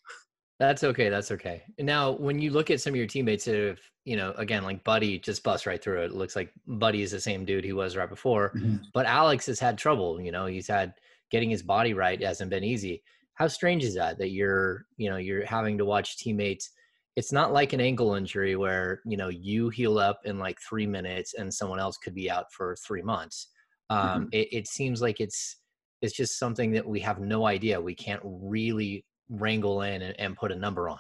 That's 0.60 0.84
okay. 0.84 1.10
That's 1.10 1.32
okay. 1.32 1.64
Now, 1.80 2.12
when 2.12 2.40
you 2.40 2.52
look 2.52 2.70
at 2.70 2.82
some 2.82 2.92
of 2.92 2.98
your 2.98 3.08
teammates 3.08 3.46
that 3.46 3.56
have, 3.56 3.80
you 4.04 4.18
know, 4.18 4.34
again, 4.38 4.64
like 4.64 4.84
Buddy 4.84 5.18
just 5.18 5.44
bust 5.44 5.66
right 5.66 5.82
through 5.82 6.02
it. 6.02 6.06
it 6.08 6.16
looks 6.16 6.36
like 6.36 6.52
Buddy 6.68 7.02
is 7.02 7.12
the 7.12 7.22
same 7.22 7.46
dude 7.46 7.64
he 7.64 7.72
was 7.72 7.96
right 7.96 8.10
before, 8.10 8.52
mm-hmm. 8.56 8.78
but 8.94 9.06
Alex 9.06 9.46
has 9.46 9.60
had 9.60 9.78
trouble. 9.78 10.20
You 10.20 10.32
know, 10.32 10.48
he's 10.48 10.68
had 10.68 10.94
getting 11.32 11.50
his 11.50 11.64
body 11.64 11.94
right 11.94 12.22
hasn't 12.22 12.50
been 12.50 12.64
easy. 12.64 13.02
How 13.36 13.48
strange 13.48 13.86
is 13.86 13.96
that? 13.96 14.18
That 14.18 14.32
you're, 14.32 14.86
you 14.98 15.10
know, 15.10 15.16
you're 15.16 15.46
having 15.46 15.78
to 15.78 15.86
watch 15.86 16.18
teammates. 16.18 16.70
It's 17.16 17.32
not 17.32 17.54
like 17.54 17.72
an 17.72 17.80
ankle 17.80 18.16
injury 18.16 18.58
where 18.58 19.02
you 19.06 19.16
know 19.16 19.30
you 19.30 19.70
heal 19.70 19.98
up 19.98 20.20
in 20.26 20.40
like 20.40 20.58
three 20.68 20.88
minutes 20.88 21.36
and 21.36 21.54
someone 21.54 21.80
else 21.80 21.98
could 21.98 22.16
be 22.16 22.30
out 22.30 22.52
for 22.52 22.76
three 22.86 23.02
months. 23.02 23.48
Um, 23.90 24.00
mm-hmm. 24.00 24.24
it, 24.34 24.48
it 24.52 24.68
seems 24.68 25.02
like 25.02 25.22
it's 25.22 25.56
it's 26.02 26.14
just 26.14 26.38
something 26.38 26.72
that 26.72 26.86
we 26.86 27.00
have 27.00 27.20
no 27.20 27.46
idea. 27.46 27.80
We 27.80 27.96
can't 27.96 28.22
really 28.24 29.06
wrangle 29.30 29.82
in 29.82 30.02
and, 30.02 30.20
and 30.20 30.36
put 30.36 30.52
a 30.52 30.56
number 30.56 30.90
on? 30.90 31.00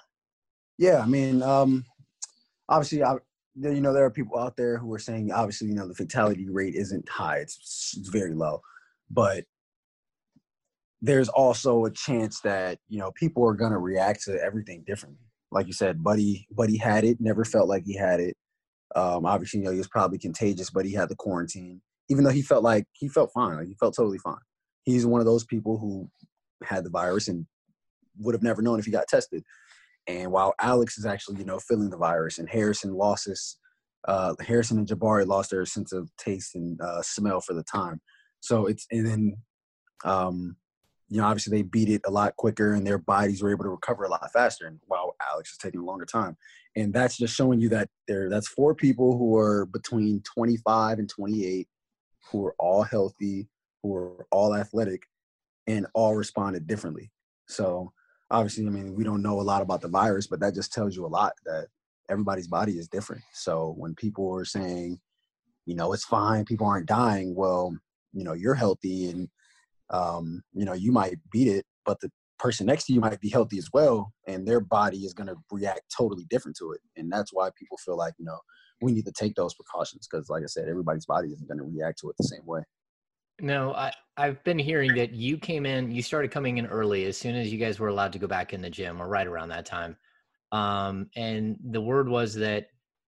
Yeah, 0.77 1.01
I 1.01 1.05
mean, 1.05 1.43
um, 1.43 1.83
obviously, 2.69 3.03
I, 3.03 3.15
you 3.55 3.81
know, 3.81 3.93
there 3.93 4.05
are 4.05 4.11
people 4.11 4.39
out 4.39 4.55
there 4.55 4.77
who 4.77 4.93
are 4.93 4.99
saying, 4.99 5.31
obviously, 5.31 5.67
you 5.67 5.75
know, 5.75 5.87
the 5.87 5.95
fatality 5.95 6.47
rate 6.49 6.75
isn't 6.75 7.09
high; 7.09 7.39
it's, 7.39 7.95
it's 7.97 8.09
very 8.09 8.33
low, 8.33 8.61
but 9.09 9.43
there's 11.01 11.29
also 11.29 11.85
a 11.85 11.91
chance 11.91 12.41
that 12.41 12.77
you 12.89 12.99
know 12.99 13.11
people 13.11 13.45
are 13.47 13.53
going 13.53 13.71
to 13.71 13.77
react 13.77 14.23
to 14.23 14.41
everything 14.41 14.83
differently. 14.85 15.25
Like 15.51 15.67
you 15.67 15.73
said, 15.73 16.03
Buddy, 16.03 16.47
Buddy 16.51 16.77
had 16.77 17.03
it, 17.03 17.17
never 17.19 17.43
felt 17.43 17.67
like 17.67 17.83
he 17.85 17.97
had 17.97 18.19
it. 18.19 18.35
Um, 18.95 19.25
obviously, 19.25 19.59
you 19.59 19.65
know, 19.65 19.71
he 19.71 19.77
was 19.77 19.87
probably 19.87 20.17
contagious, 20.17 20.69
but 20.69 20.85
he 20.85 20.93
had 20.93 21.09
the 21.09 21.15
quarantine. 21.15 21.81
Even 22.09 22.23
though 22.23 22.31
he 22.31 22.41
felt 22.41 22.63
like 22.63 22.85
he 22.93 23.07
felt 23.07 23.31
fine, 23.33 23.57
like 23.57 23.67
he 23.67 23.75
felt 23.75 23.95
totally 23.95 24.17
fine. 24.17 24.39
He's 24.83 25.05
one 25.05 25.21
of 25.21 25.25
those 25.25 25.45
people 25.45 25.77
who 25.77 26.09
had 26.63 26.83
the 26.83 26.89
virus 26.89 27.27
and 27.27 27.45
would 28.19 28.35
have 28.35 28.43
never 28.43 28.61
known 28.61 28.79
if 28.79 28.85
he 28.85 28.91
got 28.91 29.07
tested. 29.07 29.43
And 30.07 30.31
while 30.31 30.53
Alex 30.59 30.97
is 30.97 31.05
actually, 31.05 31.37
you 31.37 31.45
know, 31.45 31.59
feeling 31.59 31.89
the 31.89 31.97
virus, 31.97 32.39
and 32.39 32.49
Harrison 32.49 32.93
lost 32.93 33.25
his, 33.25 33.57
uh, 34.07 34.33
Harrison 34.39 34.79
and 34.79 34.87
Jabari 34.87 35.27
lost 35.27 35.51
their 35.51 35.65
sense 35.65 35.93
of 35.93 36.09
taste 36.17 36.55
and 36.55 36.79
uh, 36.81 37.01
smell 37.01 37.41
for 37.41 37.53
the 37.53 37.63
time. 37.63 38.01
So 38.39 38.65
it's 38.65 38.87
and 38.91 39.05
then, 39.05 39.37
um, 40.05 40.55
you 41.09 41.19
know, 41.19 41.27
obviously 41.27 41.57
they 41.57 41.63
beat 41.63 41.89
it 41.89 42.01
a 42.05 42.11
lot 42.11 42.35
quicker, 42.37 42.73
and 42.73 42.87
their 42.87 42.97
bodies 42.97 43.41
were 43.41 43.51
able 43.51 43.65
to 43.65 43.69
recover 43.69 44.03
a 44.03 44.09
lot 44.09 44.31
faster. 44.31 44.65
And 44.65 44.79
while 44.87 45.15
Alex 45.31 45.51
is 45.51 45.57
taking 45.57 45.81
a 45.81 45.85
longer 45.85 46.05
time, 46.05 46.37
and 46.75 46.93
that's 46.93 47.17
just 47.17 47.35
showing 47.35 47.59
you 47.59 47.69
that 47.69 47.89
there, 48.07 48.29
that's 48.29 48.47
four 48.47 48.73
people 48.73 49.17
who 49.17 49.35
are 49.37 49.65
between 49.65 50.23
25 50.33 50.99
and 50.99 51.09
28, 51.09 51.67
who 52.31 52.45
are 52.45 52.55
all 52.57 52.83
healthy, 52.83 53.47
who 53.83 53.95
are 53.95 54.25
all 54.31 54.55
athletic, 54.55 55.03
and 55.67 55.85
all 55.93 56.15
responded 56.15 56.67
differently. 56.67 57.11
So 57.47 57.91
obviously, 58.31 58.65
I 58.65 58.69
mean, 58.69 58.95
we 58.95 59.03
don't 59.03 59.21
know 59.21 59.39
a 59.39 59.41
lot 59.41 59.61
about 59.61 59.81
the 59.81 59.87
virus, 59.87 60.27
but 60.27 60.39
that 60.41 60.55
just 60.55 60.73
tells 60.73 60.95
you 60.95 61.05
a 61.05 61.07
lot 61.07 61.33
that 61.45 61.67
everybody's 62.09 62.47
body 62.47 62.73
is 62.73 62.87
different. 62.87 63.23
So 63.33 63.73
when 63.77 63.95
people 63.95 64.33
are 64.35 64.45
saying, 64.45 64.99
you 65.65 65.75
know, 65.75 65.93
it's 65.93 66.05
fine, 66.05 66.45
people 66.45 66.67
aren't 66.67 66.87
dying, 66.87 67.35
well, 67.35 67.75
you 68.13 68.23
know, 68.23 68.33
you're 68.33 68.55
healthy 68.55 69.09
and, 69.09 69.29
um, 69.91 70.41
you 70.53 70.65
know, 70.65 70.73
you 70.73 70.91
might 70.91 71.17
beat 71.31 71.47
it, 71.47 71.65
but 71.85 71.99
the 71.99 72.11
person 72.39 72.65
next 72.65 72.85
to 72.85 72.93
you 72.93 72.99
might 72.99 73.19
be 73.19 73.29
healthy 73.29 73.57
as 73.57 73.69
well, 73.73 74.11
and 74.27 74.47
their 74.47 74.59
body 74.59 74.99
is 74.99 75.13
going 75.13 75.27
to 75.27 75.35
react 75.51 75.81
totally 75.95 76.25
different 76.29 76.57
to 76.57 76.71
it. 76.71 76.79
And 76.95 77.11
that's 77.11 77.31
why 77.33 77.49
people 77.57 77.77
feel 77.77 77.97
like, 77.97 78.13
you 78.17 78.25
know, 78.25 78.39
we 78.81 78.91
need 78.93 79.05
to 79.05 79.11
take 79.11 79.35
those 79.35 79.53
precautions 79.53 80.07
because, 80.09 80.29
like 80.29 80.43
I 80.43 80.47
said, 80.47 80.69
everybody's 80.69 81.05
body 81.05 81.29
isn't 81.29 81.47
going 81.47 81.57
to 81.57 81.65
react 81.65 81.99
to 81.99 82.09
it 82.09 82.15
the 82.17 82.23
same 82.23 82.45
way. 82.45 82.61
No, 83.41 83.73
I, 83.73 83.91
I've 84.17 84.43
been 84.43 84.59
hearing 84.59 84.93
that 84.95 85.13
you 85.13 85.37
came 85.37 85.65
in, 85.65 85.91
you 85.91 86.01
started 86.01 86.31
coming 86.31 86.57
in 86.57 86.65
early 86.65 87.05
as 87.05 87.17
soon 87.17 87.35
as 87.35 87.51
you 87.51 87.57
guys 87.57 87.79
were 87.79 87.87
allowed 87.87 88.13
to 88.13 88.19
go 88.19 88.27
back 88.27 88.53
in 88.53 88.61
the 88.61 88.69
gym 88.69 89.01
or 89.01 89.07
right 89.07 89.27
around 89.27 89.49
that 89.49 89.65
time. 89.65 89.97
Um, 90.51 91.09
and 91.15 91.57
the 91.63 91.81
word 91.81 92.09
was 92.09 92.33
that 92.35 92.67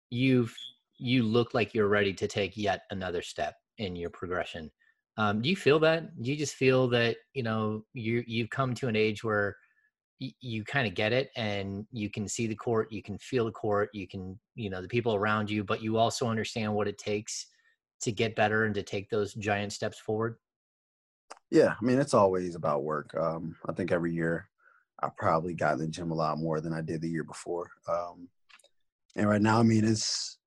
you've, 0.10 0.56
you 0.98 1.24
look 1.24 1.54
like 1.54 1.74
you're 1.74 1.88
ready 1.88 2.14
to 2.14 2.28
take 2.28 2.56
yet 2.56 2.84
another 2.92 3.22
step 3.22 3.56
in 3.78 3.96
your 3.96 4.10
progression. 4.12 4.70
Um, 5.18 5.42
do 5.42 5.50
you 5.50 5.56
feel 5.56 5.80
that? 5.80 6.22
Do 6.22 6.30
you 6.30 6.38
just 6.38 6.56
feel 6.56 6.88
that, 6.90 7.18
you 7.34 7.44
know, 7.44 7.86
you, 7.94 8.24
you've 8.28 8.50
come 8.50 8.76
to 8.76 8.88
an 8.88 8.96
age 8.96 9.24
where 9.24 9.58
y- 10.20 10.34
you 10.40 10.64
kind 10.64 10.88
of 10.88 10.94
get 10.94 11.14
it 11.14 11.32
and 11.36 11.86
you 11.92 12.10
can 12.10 12.28
see 12.28 12.48
the 12.48 12.56
court, 12.56 12.92
you 12.92 13.02
can 13.02 13.18
feel 13.18 13.46
the 13.46 13.52
court, 13.52 13.90
you 13.94 14.08
can, 14.08 14.40
you 14.56 14.70
know, 14.70 14.82
the 14.82 14.88
people 14.88 15.16
around 15.16 15.50
you, 15.50 15.64
but 15.64 15.82
you 15.82 15.98
also 15.98 16.28
understand 16.28 16.74
what 16.74 16.88
it 16.88 16.98
takes 16.98 17.48
to 18.02 18.12
get 18.12 18.36
better 18.36 18.66
and 18.66 18.76
to 18.76 18.84
take 18.84 19.10
those 19.10 19.34
giant 19.34 19.74
steps 19.74 20.00
forward? 20.00 20.38
Yeah, 21.50 21.74
I 21.80 21.86
mean 21.86 22.00
it's 22.00 22.14
always 22.14 22.56
about 22.56 22.84
work. 22.84 23.14
Um, 23.16 23.56
I 23.68 23.74
think 23.74 23.92
every 23.92 24.14
year 24.14 24.50
I 25.02 25.10
probably 25.18 25.54
got 25.54 25.74
in 25.74 25.80
the 25.80 25.88
gym 25.88 26.12
a 26.12 26.16
lot 26.16 26.38
more 26.38 26.62
than 26.62 26.74
I 26.74 26.82
did 26.82 27.02
the 27.02 27.10
year 27.10 27.24
before. 27.24 27.70
Um, 27.90 28.30
and 29.16 29.28
right 29.28 29.42
now, 29.42 29.60
I 29.60 29.64
mean, 29.64 29.84
it's 29.84 30.38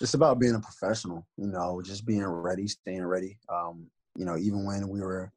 it's 0.00 0.14
about 0.14 0.38
being 0.38 0.54
a 0.54 0.60
professional. 0.60 1.26
You 1.36 1.48
know, 1.48 1.82
just 1.82 2.06
being 2.06 2.24
ready, 2.24 2.66
staying 2.66 3.04
ready. 3.04 3.38
Um, 3.48 3.90
you 4.16 4.24
know, 4.24 4.36
even 4.36 4.64
when 4.64 4.88
we 4.88 5.00
were, 5.00 5.32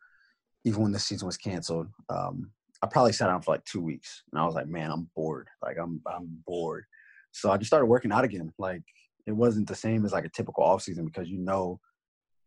even 0.64 0.84
when 0.84 0.92
the 0.92 1.00
season 1.00 1.26
was 1.26 1.38
canceled, 1.38 1.88
um, 2.10 2.52
I 2.82 2.88
probably 2.88 3.14
sat 3.14 3.28
down 3.28 3.42
for 3.42 3.52
like 3.52 3.66
two 3.66 3.82
weeks, 3.82 4.24
and 4.32 4.42
I 4.42 4.46
was 4.46 4.56
like, 4.56 4.68
man, 4.68 4.92
I'm 4.92 5.10
bored. 5.16 5.50
Like 5.62 5.78
I'm 5.78 6.02
I'm 6.08 6.28
bored. 6.48 6.86
So 7.32 7.52
I 7.52 7.58
just 7.58 7.68
started 7.68 7.86
working 7.86 8.12
out 8.12 8.24
again. 8.24 8.52
Like 8.58 8.84
it 9.28 9.32
wasn't 9.32 9.68
the 9.68 9.76
same 9.76 10.06
as 10.06 10.12
like 10.12 10.26
a 10.26 10.30
typical 10.30 10.64
off 10.64 10.84
season 10.84 11.06
because 11.06 11.30
you 11.30 11.38
know 11.38 11.80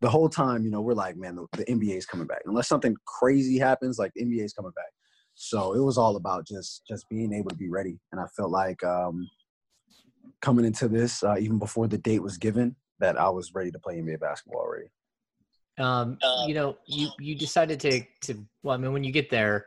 the 0.00 0.10
whole 0.10 0.28
time, 0.28 0.64
you 0.64 0.70
know, 0.70 0.82
we're 0.82 0.92
like, 0.92 1.16
man, 1.16 1.36
the, 1.36 1.46
the 1.56 1.64
NBA 1.64 1.96
is 1.96 2.04
coming 2.04 2.26
back. 2.26 2.42
Unless 2.44 2.68
something 2.68 2.94
crazy 3.06 3.58
happens, 3.58 3.98
like 3.98 4.12
the 4.14 4.22
NBA 4.22 4.44
is 4.44 4.52
coming 4.52 4.72
back. 4.76 4.92
So 5.34 5.72
it 5.72 5.80
was 5.80 5.98
all 5.98 6.16
about 6.16 6.46
just 6.46 6.82
just 6.86 7.08
being 7.08 7.32
able 7.32 7.50
to 7.50 7.56
be 7.56 7.70
ready. 7.70 7.98
And 8.12 8.20
I 8.20 8.26
felt 8.36 8.50
like 8.50 8.84
um, 8.84 9.28
coming 10.42 10.64
into 10.64 10.88
this, 10.88 11.24
uh, 11.24 11.36
even 11.38 11.58
before 11.58 11.88
the 11.88 11.98
date 11.98 12.22
was 12.22 12.36
given, 12.36 12.76
that 13.00 13.18
I 13.18 13.28
was 13.30 13.54
ready 13.54 13.70
to 13.70 13.78
play 13.78 13.96
NBA 13.96 14.20
basketball 14.20 14.60
already. 14.60 14.88
Um, 15.78 16.18
you 16.46 16.54
know, 16.54 16.76
you 16.86 17.08
you 17.18 17.34
decided 17.34 17.80
to 17.80 18.02
to 18.22 18.44
well, 18.62 18.74
I 18.74 18.76
mean, 18.76 18.92
when 18.92 19.04
you 19.04 19.10
get 19.10 19.30
there, 19.30 19.66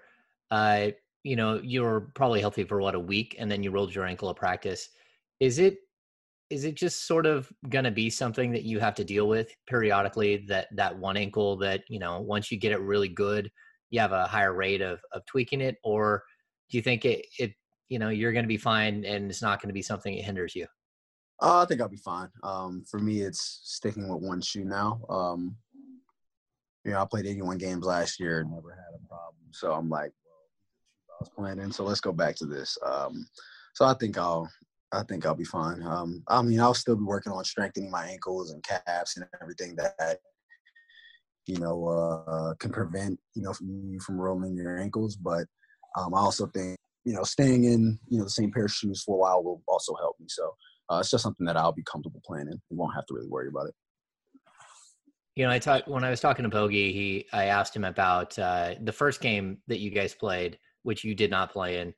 uh, 0.52 0.90
you 1.24 1.36
know, 1.36 1.60
you 1.62 1.82
were 1.82 2.02
probably 2.14 2.40
healthy 2.40 2.64
for 2.64 2.80
what 2.80 2.96
a 2.96 3.00
week, 3.00 3.36
and 3.40 3.52
then 3.52 3.64
you 3.64 3.72
rolled 3.72 3.94
your 3.94 4.06
ankle 4.06 4.30
at 4.30 4.36
practice. 4.36 4.90
Is 5.40 5.60
it 5.60 5.80
is 6.50 6.64
it 6.64 6.76
just 6.76 7.06
sort 7.06 7.26
of 7.26 7.52
going 7.70 7.84
to 7.84 7.92
be 7.92 8.10
something 8.10 8.52
that 8.52 8.64
you 8.64 8.80
have 8.80 8.96
to 8.96 9.04
deal 9.04 9.28
with 9.28 9.52
periodically? 9.68 10.46
That 10.48 10.68
that 10.76 10.98
one 10.98 11.18
ankle 11.18 11.58
that 11.58 11.84
you 11.90 12.00
know, 12.00 12.22
once 12.22 12.52
you 12.52 12.58
get 12.58 12.72
it 12.72 12.80
really 12.80 13.10
good, 13.10 13.52
you 13.90 14.00
have 14.00 14.12
a 14.12 14.26
higher 14.28 14.54
rate 14.54 14.82
of 14.82 15.00
of 15.12 15.26
tweaking 15.26 15.62
it, 15.62 15.78
or 15.84 16.24
do 16.70 16.78
you 16.78 16.82
think 16.82 17.06
it 17.06 17.26
it 17.40 17.54
you 17.90 18.00
know 18.00 18.10
you're 18.10 18.34
going 18.34 18.46
to 18.46 18.50
be 18.50 18.58
fine 18.58 19.06
and 19.06 19.30
it's 19.30 19.42
not 19.42 19.62
going 19.62 19.70
to 19.70 19.74
be 19.74 19.82
something 19.82 20.16
that 20.16 20.24
hinders 20.24 20.56
you? 20.56 20.68
Uh, 21.42 21.62
I 21.62 21.66
think 21.66 21.82
I'll 21.82 21.90
be 21.90 21.98
fine. 21.98 22.30
Um, 22.44 22.84
for 22.90 23.00
me, 23.00 23.22
it's 23.22 23.62
sticking 23.64 24.08
with 24.08 24.24
one 24.24 24.42
shoe 24.42 24.66
now. 24.66 25.00
Um, 25.10 25.56
you 26.84 26.94
know, 26.94 27.02
I 27.02 27.06
played 27.06 27.28
81 27.28 27.58
games 27.58 27.86
last 27.86 28.20
year, 28.20 28.44
never 28.44 28.72
had 28.72 28.96
a 28.96 29.08
problem. 29.08 29.44
So 29.52 29.74
I'm 29.74 29.90
like, 29.90 30.12
I 31.12 31.16
was 31.20 31.30
playing 31.30 31.60
in. 31.60 31.72
So 31.72 31.84
let's 31.84 32.00
go 32.00 32.12
back 32.12 32.36
to 32.38 32.46
this. 32.46 32.78
Um, 32.84 33.28
so 33.76 33.86
I 33.86 33.94
think 33.94 34.18
I'll, 34.18 34.50
I 34.94 35.04
think 35.04 35.26
I'll 35.26 35.36
be 35.36 35.44
fine. 35.44 35.84
Um, 35.84 36.24
I 36.28 36.42
mean, 36.42 36.60
I'll 36.60 36.74
still 36.74 36.96
be 36.96 37.04
working 37.04 37.32
on 37.32 37.44
strengthening 37.44 37.92
my 37.92 38.06
ankles 38.06 38.52
and 38.52 38.64
calves 38.64 39.18
and 39.18 39.26
everything 39.42 39.76
that, 39.76 40.20
you 41.46 41.60
know, 41.60 41.88
uh, 41.88 42.54
can 42.56 42.72
prevent 42.72 43.20
you 43.34 43.44
know 43.44 43.54
from 43.54 44.00
from 44.00 44.20
rolling 44.20 44.56
your 44.56 44.78
ankles. 44.78 45.16
But 45.16 45.46
um, 45.98 46.14
I 46.14 46.20
also 46.20 46.48
think 46.48 46.78
you 47.04 47.14
know 47.14 47.24
staying 47.24 47.66
in 47.66 48.00
you 48.08 48.18
know 48.18 48.24
the 48.24 48.30
same 48.30 48.52
pair 48.52 48.66
of 48.66 48.72
shoes 48.72 49.04
for 49.06 49.16
a 49.16 49.20
while 49.20 49.44
will 49.44 49.62
also 49.68 49.94
help 49.96 50.16
me. 50.20 50.28
So 50.30 50.54
uh, 50.90 51.00
it's 51.00 51.12
just 51.12 51.24
something 51.24 51.46
that 51.46 51.58
I'll 51.58 51.74
be 51.74 51.84
comfortable 51.84 52.22
playing 52.26 52.48
in. 52.48 52.62
You 52.70 52.78
won't 52.78 52.96
have 52.96 53.06
to 53.08 53.14
really 53.14 53.28
worry 53.30 53.50
about 53.50 53.68
it. 53.68 53.76
You 55.36 55.46
know, 55.46 55.52
I 55.52 55.60
talked 55.60 55.88
when 55.88 56.04
I 56.04 56.10
was 56.10 56.20
talking 56.20 56.44
to 56.44 56.50
Bogey. 56.50 56.92
He, 56.92 57.28
I 57.32 57.46
asked 57.46 57.76
him 57.76 57.84
about 57.84 58.38
uh, 58.40 58.74
the 58.82 58.92
first 58.92 59.22
game 59.22 59.60
that 59.68 59.80
you 59.80 59.92
guys 59.92 60.16
played, 60.16 60.58
which 60.82 61.04
you 61.04 61.14
did 61.14 61.30
not 61.30 61.52
play 61.52 61.80
in. 61.80 61.94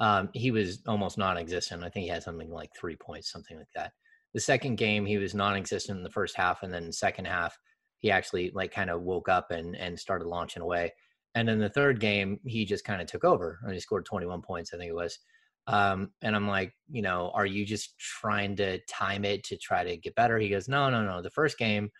Um, 0.00 0.30
he 0.32 0.50
was 0.50 0.80
almost 0.86 1.18
non-existent. 1.18 1.84
I 1.84 1.90
think 1.90 2.04
he 2.04 2.08
had 2.08 2.22
something 2.22 2.50
like 2.50 2.70
three 2.74 2.96
points, 2.96 3.30
something 3.30 3.56
like 3.56 3.68
that. 3.76 3.92
The 4.32 4.40
second 4.40 4.76
game, 4.76 5.04
he 5.04 5.18
was 5.18 5.34
non-existent 5.34 5.98
in 5.98 6.02
the 6.02 6.10
first 6.10 6.36
half, 6.36 6.62
and 6.62 6.72
then 6.72 6.90
second 6.90 7.26
half, 7.26 7.56
he 7.98 8.10
actually 8.10 8.50
like 8.54 8.72
kind 8.72 8.88
of 8.88 9.02
woke 9.02 9.28
up 9.28 9.50
and 9.50 9.76
and 9.76 9.98
started 9.98 10.26
launching 10.26 10.62
away. 10.62 10.92
And 11.34 11.46
then 11.46 11.58
the 11.58 11.68
third 11.68 12.00
game, 12.00 12.40
he 12.44 12.64
just 12.64 12.84
kind 12.84 13.00
of 13.00 13.06
took 13.06 13.24
over 13.24 13.60
and 13.62 13.72
he 13.72 13.80
scored 13.80 14.04
21 14.04 14.42
points, 14.42 14.72
I 14.74 14.78
think 14.78 14.88
it 14.88 14.94
was. 14.94 15.18
Um, 15.66 16.10
and 16.22 16.34
I'm 16.34 16.48
like, 16.48 16.72
you 16.90 17.02
know, 17.02 17.30
are 17.34 17.46
you 17.46 17.64
just 17.64 17.96
trying 17.98 18.56
to 18.56 18.80
time 18.86 19.24
it 19.24 19.44
to 19.44 19.56
try 19.56 19.84
to 19.84 19.96
get 19.96 20.16
better? 20.16 20.38
He 20.38 20.48
goes, 20.48 20.66
no, 20.68 20.90
no, 20.90 21.04
no. 21.04 21.22
The 21.22 21.30
first 21.30 21.58
game, 21.58 21.90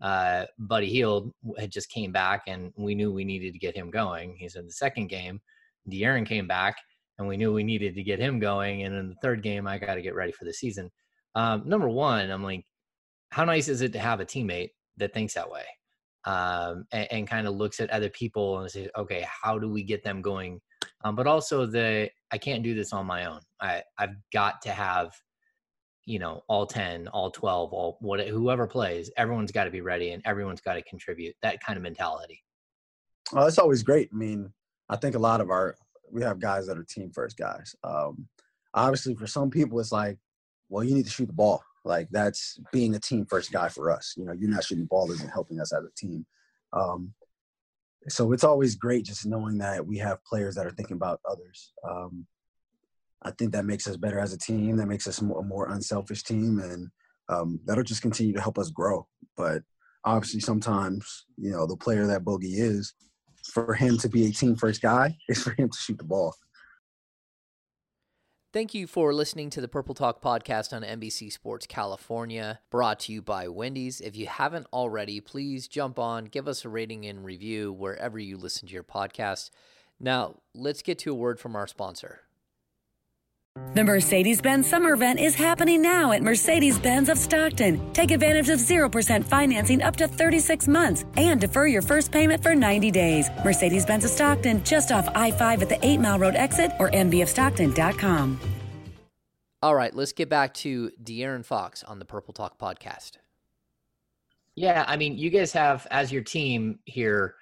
uh, 0.00 0.44
Buddy 0.58 0.88
Hield 0.88 1.32
had 1.58 1.72
just 1.72 1.90
came 1.90 2.12
back 2.12 2.42
and 2.46 2.72
we 2.76 2.94
knew 2.94 3.12
we 3.12 3.24
needed 3.24 3.52
to 3.54 3.58
get 3.58 3.74
him 3.74 3.90
going. 3.90 4.36
He 4.36 4.48
said 4.48 4.66
the 4.66 4.72
second 4.72 5.08
game, 5.08 5.40
De'Aaron 5.90 6.26
came 6.26 6.46
back 6.46 6.76
and 7.18 7.26
we 7.26 7.36
knew 7.36 7.52
we 7.52 7.64
needed 7.64 7.94
to 7.94 8.02
get 8.02 8.18
him 8.18 8.38
going. 8.38 8.82
And 8.82 8.94
in 8.94 9.08
the 9.08 9.14
third 9.22 9.42
game, 9.42 9.66
I 9.66 9.78
got 9.78 9.94
to 9.94 10.02
get 10.02 10.14
ready 10.14 10.32
for 10.32 10.44
the 10.44 10.52
season. 10.52 10.90
Um, 11.34 11.62
number 11.66 11.88
one, 11.88 12.30
I'm 12.30 12.42
like, 12.42 12.64
how 13.30 13.44
nice 13.44 13.68
is 13.68 13.80
it 13.80 13.92
to 13.92 13.98
have 13.98 14.20
a 14.20 14.26
teammate 14.26 14.70
that 14.96 15.12
thinks 15.12 15.34
that 15.34 15.50
way 15.50 15.64
um, 16.24 16.84
and, 16.92 17.08
and 17.10 17.28
kind 17.28 17.46
of 17.46 17.54
looks 17.54 17.80
at 17.80 17.90
other 17.90 18.10
people 18.10 18.58
and 18.58 18.70
says, 18.70 18.88
okay, 18.96 19.26
how 19.42 19.58
do 19.58 19.68
we 19.70 19.82
get 19.82 20.02
them 20.02 20.22
going? 20.22 20.60
Um, 21.04 21.14
but 21.14 21.26
also 21.26 21.66
the 21.66 22.10
I 22.30 22.38
can't 22.38 22.62
do 22.62 22.74
this 22.74 22.92
on 22.92 23.06
my 23.06 23.26
own. 23.26 23.40
I 23.60 23.82
I've 23.98 24.16
got 24.32 24.60
to 24.62 24.70
have 24.70 25.12
you 26.06 26.20
know 26.20 26.40
all 26.48 26.66
10 26.66 27.08
all 27.08 27.30
12 27.30 27.72
all 27.72 27.98
what 28.00 28.20
whoever 28.28 28.66
plays 28.66 29.10
everyone's 29.16 29.50
got 29.50 29.64
to 29.64 29.70
be 29.70 29.80
ready 29.80 30.12
and 30.12 30.22
everyone's 30.24 30.60
got 30.60 30.74
to 30.74 30.82
contribute 30.82 31.34
that 31.42 31.60
kind 31.60 31.76
of 31.76 31.82
mentality 31.82 32.42
well 33.32 33.44
that's 33.44 33.58
always 33.58 33.82
great 33.82 34.08
i 34.12 34.16
mean 34.16 34.48
i 34.88 34.94
think 34.94 35.16
a 35.16 35.18
lot 35.18 35.40
of 35.40 35.50
our 35.50 35.74
we 36.10 36.22
have 36.22 36.40
guys 36.40 36.66
that 36.66 36.78
are 36.78 36.84
team 36.84 37.10
first 37.12 37.36
guys. 37.36 37.74
Um, 37.84 38.28
obviously 38.74 39.14
for 39.14 39.26
some 39.26 39.50
people 39.50 39.80
it's 39.80 39.92
like 39.92 40.18
well 40.68 40.84
you 40.84 40.94
need 40.94 41.04
to 41.04 41.10
shoot 41.10 41.26
the 41.26 41.32
ball. 41.32 41.62
Like 41.84 42.08
that's 42.10 42.58
being 42.72 42.94
a 42.94 43.00
team 43.00 43.26
first 43.26 43.52
guy 43.52 43.68
for 43.68 43.90
us. 43.90 44.14
You 44.16 44.24
know 44.24 44.32
you're 44.32 44.50
not 44.50 44.64
shooting 44.64 44.84
the 44.84 44.88
ball 44.88 45.10
isn't 45.10 45.32
helping 45.32 45.60
us 45.60 45.72
as 45.72 45.84
a 45.84 45.94
team. 45.96 46.26
Um, 46.72 47.14
so 48.08 48.32
it's 48.32 48.44
always 48.44 48.76
great 48.76 49.04
just 49.04 49.26
knowing 49.26 49.58
that 49.58 49.84
we 49.84 49.98
have 49.98 50.24
players 50.24 50.54
that 50.54 50.66
are 50.66 50.70
thinking 50.70 50.96
about 50.96 51.20
others. 51.28 51.72
Um, 51.88 52.26
I 53.22 53.32
think 53.32 53.52
that 53.52 53.64
makes 53.64 53.88
us 53.88 53.96
better 53.96 54.20
as 54.20 54.32
a 54.32 54.38
team. 54.38 54.76
That 54.76 54.86
makes 54.86 55.06
us 55.06 55.20
a 55.20 55.24
more 55.24 55.68
unselfish 55.70 56.22
team, 56.22 56.60
and 56.60 56.88
um, 57.28 57.58
that'll 57.64 57.82
just 57.82 58.02
continue 58.02 58.32
to 58.34 58.40
help 58.40 58.58
us 58.58 58.70
grow. 58.70 59.06
But 59.36 59.62
obviously, 60.04 60.40
sometimes 60.40 61.26
you 61.36 61.50
know 61.50 61.66
the 61.66 61.76
player 61.76 62.06
that 62.06 62.24
Bogey 62.24 62.54
is, 62.54 62.94
for 63.52 63.74
him 63.74 63.98
to 63.98 64.08
be 64.08 64.26
a 64.26 64.30
team 64.30 64.56
first 64.56 64.82
guy 64.82 65.16
is 65.28 65.42
for 65.42 65.50
him 65.52 65.68
to 65.68 65.78
shoot 65.78 65.98
the 65.98 66.04
ball. 66.04 66.34
Thank 68.52 68.72
you 68.72 68.86
for 68.86 69.12
listening 69.12 69.50
to 69.50 69.60
the 69.60 69.68
Purple 69.68 69.94
Talk 69.94 70.22
podcast 70.22 70.72
on 70.72 70.82
NBC 70.82 71.30
Sports 71.30 71.66
California, 71.66 72.60
brought 72.70 73.00
to 73.00 73.12
you 73.12 73.20
by 73.20 73.48
Wendy's. 73.48 74.00
If 74.00 74.16
you 74.16 74.26
haven't 74.26 74.66
already, 74.72 75.20
please 75.20 75.68
jump 75.68 75.98
on, 75.98 76.24
give 76.24 76.48
us 76.48 76.64
a 76.64 76.70
rating 76.70 77.04
and 77.04 77.22
review 77.22 77.70
wherever 77.70 78.18
you 78.18 78.38
listen 78.38 78.66
to 78.68 78.72
your 78.72 78.82
podcast. 78.82 79.50
Now, 80.00 80.36
let's 80.54 80.80
get 80.80 80.98
to 81.00 81.12
a 81.12 81.14
word 81.14 81.38
from 81.38 81.54
our 81.54 81.66
sponsor. 81.66 82.25
The 83.74 83.84
Mercedes 83.84 84.40
Benz 84.40 84.68
summer 84.68 84.94
event 84.94 85.20
is 85.20 85.34
happening 85.34 85.82
now 85.82 86.12
at 86.12 86.22
Mercedes 86.22 86.78
Benz 86.78 87.08
of 87.08 87.18
Stockton. 87.18 87.92
Take 87.92 88.10
advantage 88.10 88.48
of 88.48 88.58
0% 88.58 89.24
financing 89.24 89.82
up 89.82 89.96
to 89.96 90.08
36 90.08 90.66
months 90.68 91.04
and 91.16 91.40
defer 91.40 91.66
your 91.66 91.82
first 91.82 92.10
payment 92.10 92.42
for 92.42 92.54
90 92.54 92.90
days. 92.90 93.28
Mercedes 93.44 93.84
Benz 93.84 94.04
of 94.04 94.10
Stockton, 94.10 94.64
just 94.64 94.92
off 94.92 95.08
I 95.14 95.30
5 95.30 95.62
at 95.62 95.68
the 95.68 95.86
8 95.86 95.98
Mile 95.98 96.18
Road 96.18 96.34
exit 96.34 96.72
or 96.78 96.90
MBofStockton.com. 96.90 98.40
All 99.62 99.74
right, 99.74 99.94
let's 99.94 100.12
get 100.12 100.28
back 100.28 100.54
to 100.54 100.90
De'Aaron 101.02 101.44
Fox 101.44 101.82
on 101.82 101.98
the 101.98 102.04
Purple 102.04 102.34
Talk 102.34 102.58
podcast. 102.58 103.12
Yeah, 104.54 104.84
I 104.86 104.96
mean, 104.96 105.18
you 105.18 105.28
guys 105.28 105.52
have, 105.52 105.86
as 105.90 106.10
your 106.10 106.22
team 106.22 106.78
here, 106.84 107.34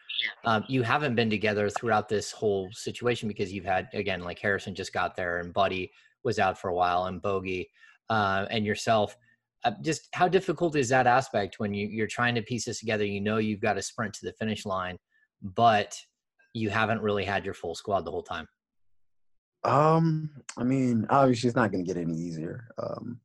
um, 0.45 0.65
you 0.69 0.83
haven't 0.83 1.15
been 1.15 1.31
together 1.31 1.69
throughout 1.71 2.09
this 2.09 2.31
whole 2.31 2.69
situation 2.73 3.29
because 3.29 3.53
you've 3.53 3.65
had, 3.65 3.89
again, 3.93 4.21
like 4.21 4.39
Harrison 4.39 4.75
just 4.75 4.93
got 4.93 5.17
there 5.17 5.39
and 5.39 5.53
Buddy 5.53 5.93
was 6.23 6.39
out 6.39 6.59
for 6.59 6.69
a 6.69 6.75
while 6.75 7.07
and 7.07 7.23
Bogey 7.23 7.71
uh, 8.11 8.47
and 8.51 8.65
yourself. 8.65 9.17
Uh, 9.65 9.73
just 9.83 10.09
how 10.13 10.29
difficult 10.29 10.77
is 10.77 10.89
that 10.91 11.07
aspect 11.07 11.59
when 11.59 11.73
you, 11.73 11.87
you're 11.87 12.07
trying 12.07 12.35
to 12.35 12.43
piece 12.43 12.67
this 12.67 12.81
together? 12.81 13.05
You 13.05 13.21
know 13.21 13.39
you've 13.39 13.61
got 13.61 13.75
to 13.75 13.83
sprint 13.83 14.15
to 14.15 14.27
the 14.27 14.33
finish 14.35 14.67
line, 14.67 14.99
but 15.43 15.97
you 16.53 16.71
haven't 16.71 17.03
really 17.03 17.25
had 17.25 17.45
your 17.45 17.55
full 17.55 17.75
squad 17.75 18.03
the 18.03 18.11
whole 18.11 18.23
time. 18.23 18.47
Um, 19.65 20.31
I 20.59 20.65
mean, 20.65 21.07
obviously 21.09 21.49
it's 21.49 21.57
not 21.57 21.73
going 21.73 21.85
to 21.85 21.93
get 21.93 22.01
any 22.01 22.15
easier. 22.15 22.69
Um, 22.77 23.21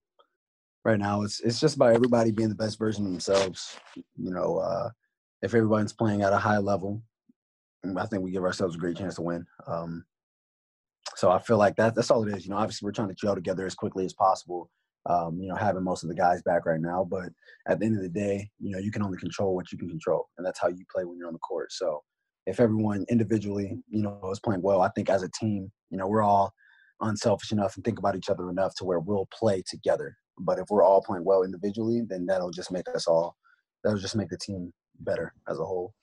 right 0.86 1.00
now, 1.00 1.24
it's 1.24 1.42
it's 1.42 1.60
just 1.60 1.76
about 1.76 1.94
everybody 1.94 2.32
being 2.32 2.50
the 2.50 2.56
best 2.56 2.80
version 2.80 3.06
of 3.06 3.12
themselves. 3.12 3.78
You 3.96 4.32
know, 4.32 4.58
uh, 4.58 4.90
if 5.42 5.54
everybody's 5.54 5.94
playing 5.94 6.22
at 6.22 6.34
a 6.34 6.38
high 6.38 6.58
level, 6.58 7.02
I 7.98 8.06
think 8.06 8.24
we 8.24 8.32
give 8.32 8.44
ourselves 8.44 8.76
a 8.76 8.80
great 8.80 8.98
chance 8.98 9.16
to 9.16 9.22
win. 9.22 9.46
Um, 9.68 10.06
so 11.16 11.32
I 11.32 11.40
feel 11.40 11.58
like 11.58 11.76
that 11.78 11.96
that's 11.96 12.12
all 12.12 12.28
it 12.28 12.36
is. 12.36 12.46
You 12.46 12.52
know, 12.52 12.58
obviously 12.58 12.86
we're 12.86 12.92
trying 12.92 13.08
to 13.10 13.16
gel 13.16 13.36
together 13.36 13.66
as 13.66 13.76
quickly 13.76 14.06
as 14.06 14.14
possible. 14.14 14.70
Um, 15.06 15.40
you 15.40 15.48
know, 15.48 15.56
having 15.56 15.84
most 15.84 16.04
of 16.04 16.10
the 16.10 16.16
guys 16.16 16.42
back 16.44 16.66
right 16.66 16.80
now, 16.80 17.08
but 17.10 17.30
at 17.68 17.80
the 17.80 17.86
end 17.86 17.96
of 17.96 18.04
the 18.04 18.10
day, 18.10 18.50
you 18.60 18.72
know, 18.72 18.80
you 18.80 18.92
can 18.92 19.02
only 19.02 19.18
control 19.18 19.56
what 19.56 19.72
you 19.72 19.78
can 19.78 19.90
control, 19.90 20.28
and 20.38 20.46
that's 20.46 20.60
how 20.60 20.68
you 20.68 20.84
play 20.94 21.06
when 21.06 21.18
you're 21.18 21.28
on 21.28 21.34
the 21.34 21.40
court. 21.40 21.72
So 21.72 22.04
if 22.46 22.60
everyone 22.60 23.06
individually, 23.10 23.82
you 23.90 24.04
know, 24.04 24.20
is 24.32 24.42
playing 24.42 24.62
well, 24.62 24.82
I 24.82 24.90
think 24.90 25.10
as 25.10 25.24
a 25.24 25.30
team, 25.30 25.72
you 25.90 25.98
know, 25.98 26.08
we're 26.08 26.22
all 26.22 26.54
unselfish 27.02 27.52
enough 27.52 27.76
and 27.76 27.86
think 27.86 27.98
about 27.98 28.16
each 28.16 28.30
other 28.30 28.50
enough 28.50 28.76
to 28.76 28.86
where 28.86 29.00
we'll 29.00 29.28
play 29.34 29.64
together. 29.68 30.16
But 30.38 30.60
if 30.60 30.66
we're 30.70 30.84
all 30.84 31.02
playing 31.02 31.26
well 31.26 31.44
individually, 31.44 32.02
then 32.08 32.26
that'll 32.26 32.52
just 32.52 32.72
make 32.72 32.88
us 32.94 33.08
all 33.08 33.36
that'll 33.84 34.00
just 34.00 34.16
make 34.16 34.30
the 34.30 34.38
team 34.38 34.74
better 35.00 35.34
as 35.48 35.60
a 35.60 35.66
whole. 35.66 35.94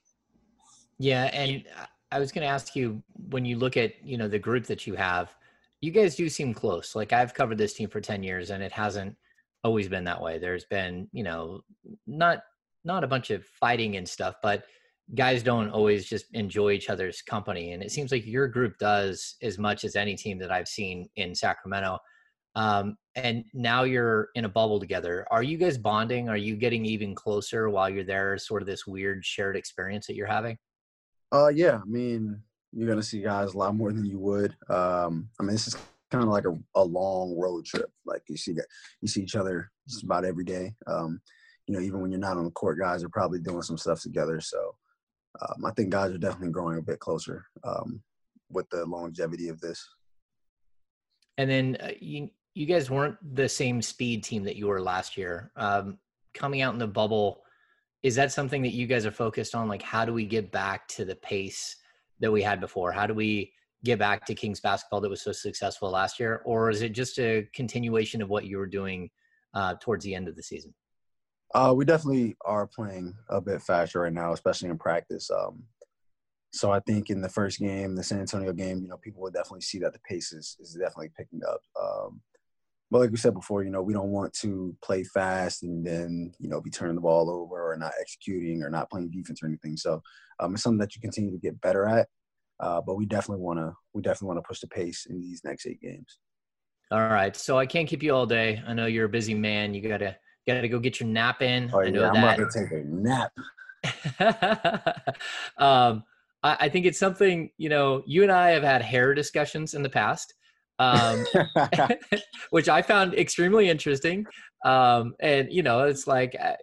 Yeah, 0.99 1.25
and 1.25 1.65
I 2.11 2.19
was 2.19 2.33
going 2.33 2.47
to 2.47 2.53
ask 2.53 2.75
you 2.75 3.03
when 3.29 3.45
you 3.45 3.59
look 3.59 3.77
at 3.77 3.93
you 4.05 4.17
know 4.17 4.29
the 4.29 4.39
group 4.39 4.67
that 4.67 4.87
you 4.87 4.95
have, 4.95 5.35
you 5.81 5.91
guys 5.91 6.17
do 6.17 6.29
seem 6.29 6.55
close. 6.55 6.95
Like 6.95 7.13
I've 7.13 7.35
covered 7.35 7.59
this 7.59 7.75
team 7.75 7.89
for 7.89 8.01
10 8.01 8.23
years 8.23 8.51
and 8.51 8.63
it 8.63 8.73
hasn't 8.73 9.17
always 9.63 9.89
been 9.89 10.05
that 10.05 10.21
way. 10.21 10.39
There's 10.39 10.65
been, 10.65 11.09
you 11.13 11.23
know, 11.23 11.61
not 12.07 12.43
not 12.85 13.05
a 13.05 13.09
bunch 13.09 13.31
of 13.31 13.45
fighting 13.45 13.97
and 13.97 14.09
stuff, 14.09 14.37
but 14.43 14.65
guys 15.15 15.43
don't 15.43 15.71
always 15.71 16.07
just 16.07 16.27
enjoy 16.35 16.71
each 16.71 16.89
other's 16.89 17.21
company. 17.21 17.73
And 17.73 17.83
it 17.83 17.91
seems 17.91 18.13
like 18.13 18.27
your 18.27 18.49
group 18.49 18.79
does 18.79 19.37
as 19.43 19.59
much 19.59 19.85
as 19.85 19.97
any 19.97 20.17
team 20.17 20.39
that 20.39 20.53
I've 20.53 20.69
seen 20.69 21.09
in 21.17 21.35
Sacramento. 21.35 21.99
Um, 22.55 22.97
and 23.17 23.45
now 23.55 23.85
you're 23.85 24.29
in 24.35 24.45
a 24.45 24.49
bubble 24.49 24.79
together. 24.79 25.27
Are 25.31 25.43
you 25.43 25.57
guys 25.57 25.79
bonding? 25.79 26.29
Are 26.29 26.37
you 26.37 26.55
getting 26.55 26.85
even 26.85 27.15
closer 27.15 27.71
while 27.71 27.89
you're 27.89 28.05
there? 28.05 28.37
Sort 28.37 28.63
of 28.63 28.67
this 28.67 28.87
weird 28.87 29.25
shared 29.25 29.57
experience 29.57 30.07
that 30.07 30.15
you're 30.15 30.27
having. 30.27 30.59
Uh, 31.33 31.49
yeah. 31.49 31.81
I 31.83 31.87
mean, 31.87 32.41
you're 32.73 32.89
gonna 32.89 33.03
see 33.03 33.23
guys 33.23 33.55
a 33.55 33.59
lot 33.59 33.75
more 33.75 33.91
than 33.91 34.05
you 34.05 34.19
would. 34.19 34.55
Um, 34.69 35.31
I 35.41 35.45
mean, 35.45 35.53
this 35.53 35.67
is 35.67 35.77
kind 36.11 36.23
of 36.23 36.29
like 36.29 36.45
a, 36.45 36.57
a 36.75 36.85
long 36.85 37.37
road 37.39 37.65
trip. 37.65 37.91
Like 38.05 38.23
you 38.29 38.37
see 38.37 38.53
that 38.53 38.67
you 39.01 39.09
see 39.09 39.23
each 39.23 39.35
other 39.35 39.71
just 39.89 40.05
about 40.05 40.27
every 40.27 40.45
day. 40.45 40.75
Um, 40.87 41.21
you 41.67 41.75
know, 41.75 41.81
even 41.81 42.01
when 42.01 42.11
you're 42.11 42.21
not 42.21 42.37
on 42.37 42.45
the 42.45 42.51
court, 42.51 42.79
guys 42.79 43.03
are 43.03 43.09
probably 43.09 43.41
doing 43.41 43.63
some 43.63 43.79
stuff 43.79 44.03
together. 44.03 44.41
So 44.41 44.77
um, 45.41 45.65
I 45.65 45.73
think 45.73 45.91
guys 45.91 46.13
are 46.13 46.19
definitely 46.19 46.53
growing 46.53 46.79
a 46.79 46.83
bit 46.83 47.01
closer 47.01 47.47
um, 47.65 48.03
with 48.51 48.69
the 48.71 48.85
longevity 48.85 49.49
of 49.49 49.61
this. 49.61 49.85
And 51.39 51.51
then 51.51 51.77
uh, 51.81 51.91
you 51.99 52.31
you 52.57 52.65
guys 52.65 52.91
weren't 52.91 53.19
the 53.35 53.47
same 53.47 53.83
speed 53.83 54.25
team 54.25 54.43
that 54.43 54.57
you 54.57 54.67
were 54.67 54.81
last 54.81 55.19
year. 55.19 55.53
Um, 55.57 55.99
coming 56.33 56.63
out 56.63 56.73
in 56.73 56.79
the 56.79 56.87
bubble, 56.87 57.43
is 58.03 58.15
that 58.15 58.33
something 58.33 58.63
that 58.63 58.73
you 58.73 58.87
guys 58.87 59.05
are 59.05 59.11
focused 59.11 59.55
on? 59.55 59.69
Like, 59.69 59.83
how 59.83 60.07
do 60.07 60.15
we 60.15 60.25
get 60.25 60.51
back 60.51 60.89
to 60.89 61.05
the 61.05 61.17
pace 61.17 61.77
that 62.21 62.33
we 62.33 62.41
had 62.41 62.59
before? 62.59 62.93
How 62.93 63.07
do 63.07 63.13
we 63.13 63.53
get 63.85 63.99
back 63.99 64.25
to 64.25 64.35
Kings 64.35 64.61
basketball 64.61 65.03
that 65.03 65.11
was 65.11 65.21
so 65.21 65.33
successful 65.33 65.91
last 65.91 66.19
year, 66.19 66.41
or 66.47 66.71
is 66.71 66.81
it 66.81 66.91
just 66.91 67.19
a 67.19 67.47
continuation 67.53 68.23
of 68.23 68.31
what 68.31 68.47
you 68.47 68.57
were 68.57 68.67
doing 68.67 69.11
uh, 69.53 69.75
towards 69.79 70.03
the 70.03 70.15
end 70.15 70.27
of 70.27 70.35
the 70.35 70.43
season? 70.43 70.73
Uh, 71.55 71.75
we 71.77 71.85
definitely 71.85 72.37
are 72.47 72.67
playing 72.67 73.15
a 73.29 73.39
bit 73.39 73.61
faster 73.61 74.01
right 74.01 74.15
now, 74.15 74.33
especially 74.33 74.71
in 74.71 74.79
practice. 74.79 75.31
Um, 75.31 75.63
so 76.55 76.73
I 76.73 76.81
think 76.81 77.11
in 77.11 77.21
the 77.21 77.29
first 77.29 77.59
game, 77.59 77.95
the 77.95 78.03
San 78.03 78.21
Antonio 78.21 78.55
game, 78.55 78.81
you 78.81 78.89
know, 78.89 78.97
people 78.97 79.21
will 79.21 79.31
definitely 79.31 79.61
see 79.61 79.79
that 79.81 79.93
the 79.93 80.01
pace 80.09 80.33
is, 80.33 80.57
is 80.59 80.73
definitely 80.73 81.11
picking 81.15 81.43
up. 81.47 81.61
Um, 81.79 82.23
but 82.91 83.01
like 83.01 83.11
we 83.11 83.17
said 83.17 83.35
before, 83.35 83.65
you 83.65 83.71
know, 83.71 83.83
we 83.83 83.93
don't 83.93 84.11
want 84.11 84.33
to 84.35 84.77
play 84.83 85.03
fast 85.03 85.63
and 85.65 85.85
then, 85.85 86.33
you 86.39 86.49
know, 86.49 86.61
be 86.61 86.71
turning 86.71 86.95
the 86.95 87.01
ball 87.01 87.29
over 87.31 87.73
or 87.73 87.77
not 87.77 87.93
executing 88.01 88.63
or 88.63 88.71
not 88.71 88.91
playing 88.91 89.11
defense 89.11 89.43
or 89.43 89.47
anything. 89.47 89.77
So 89.77 90.03
um, 90.39 90.55
it's 90.55 90.63
something 90.63 90.79
that 90.79 90.95
you 90.95 91.01
continue 91.01 91.33
to 91.33 91.39
get 91.39 91.61
better 91.61 91.87
at. 91.87 92.09
Uh, 92.61 92.81
but 92.81 92.95
we 92.95 93.05
definitely 93.05 93.43
want 93.43 93.59
to 93.59 93.75
we 93.93 94.01
definitely 94.03 94.29
want 94.29 94.39
to 94.39 94.49
push 94.49 94.61
the 94.61 94.69
pace 94.69 95.07
in 95.11 95.21
these 95.21 95.43
next 95.45 95.67
eight 95.67 95.81
games. 95.81 96.19
All 96.91 97.01
right. 97.01 97.37
So 97.37 97.59
I 97.59 97.67
can't 97.67 97.89
keep 97.89 98.03
you 98.03 98.15
all 98.15 98.27
day. 98.27 98.63
I 98.67 98.73
know 98.73 98.87
you're 98.87 99.07
a 99.07 99.11
busy 99.11 99.35
man. 99.35 99.75
You 99.75 99.87
gotta 99.87 100.17
gotta 100.47 100.69
go 100.69 100.79
get 100.79 101.01
your 101.01 101.09
nap 101.09 101.43
in. 101.43 101.71
Oh 101.75 101.81
I 101.81 101.91
know 101.91 102.03
yeah, 102.03 102.09
I'm 102.09 102.15
that. 102.15 102.39
about 102.39 102.51
to 102.51 102.61
take 102.61 102.73
a 102.73 102.85
nap. 102.85 103.33
um, 105.59 106.05
I, 106.43 106.57
I 106.61 106.69
think 106.69 106.87
it's 106.87 106.99
something 106.99 107.51
you 107.59 107.69
know. 107.69 108.03
You 108.07 108.23
and 108.23 108.33
I 108.33 108.51
have 108.51 108.63
had 108.63 108.83
hair 108.83 109.13
discussions 109.13 109.75
in 109.75 109.83
the 109.83 109.91
past, 109.91 110.33
um, 110.79 111.25
which 112.51 112.69
I 112.69 112.83
found 112.83 113.15
extremely 113.15 113.69
interesting. 113.69 114.27
Um, 114.65 115.15
and 115.21 115.53
you 115.53 115.63
know, 115.63 115.85
it's 115.85 116.07
like 116.07 116.35
I, 116.41 116.57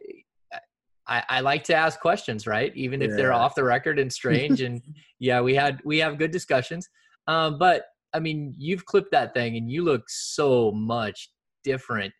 I, 1.08 1.24
I 1.30 1.40
like 1.42 1.64
to 1.66 1.76
ask 1.76 2.00
questions, 2.00 2.48
right? 2.48 2.76
Even 2.76 3.02
if 3.02 3.12
they're 3.12 3.34
off 3.34 3.56
the 3.56 3.64
record 3.64 4.00
and 4.00 4.12
strange. 4.12 4.62
and 4.62 4.82
yeah, 5.20 5.42
we 5.42 5.56
had 5.56 5.82
we 5.84 5.98
have 6.00 6.18
good 6.18 6.32
discussions. 6.32 6.88
Um, 7.28 7.58
but 7.58 7.86
I 8.14 8.20
mean, 8.20 8.54
you've 8.58 8.86
clipped 8.86 9.12
that 9.12 9.34
thing, 9.34 9.58
and 9.58 9.70
you 9.70 9.84
look 9.84 10.04
so 10.08 10.72
much 10.72 11.30
different. 11.64 12.14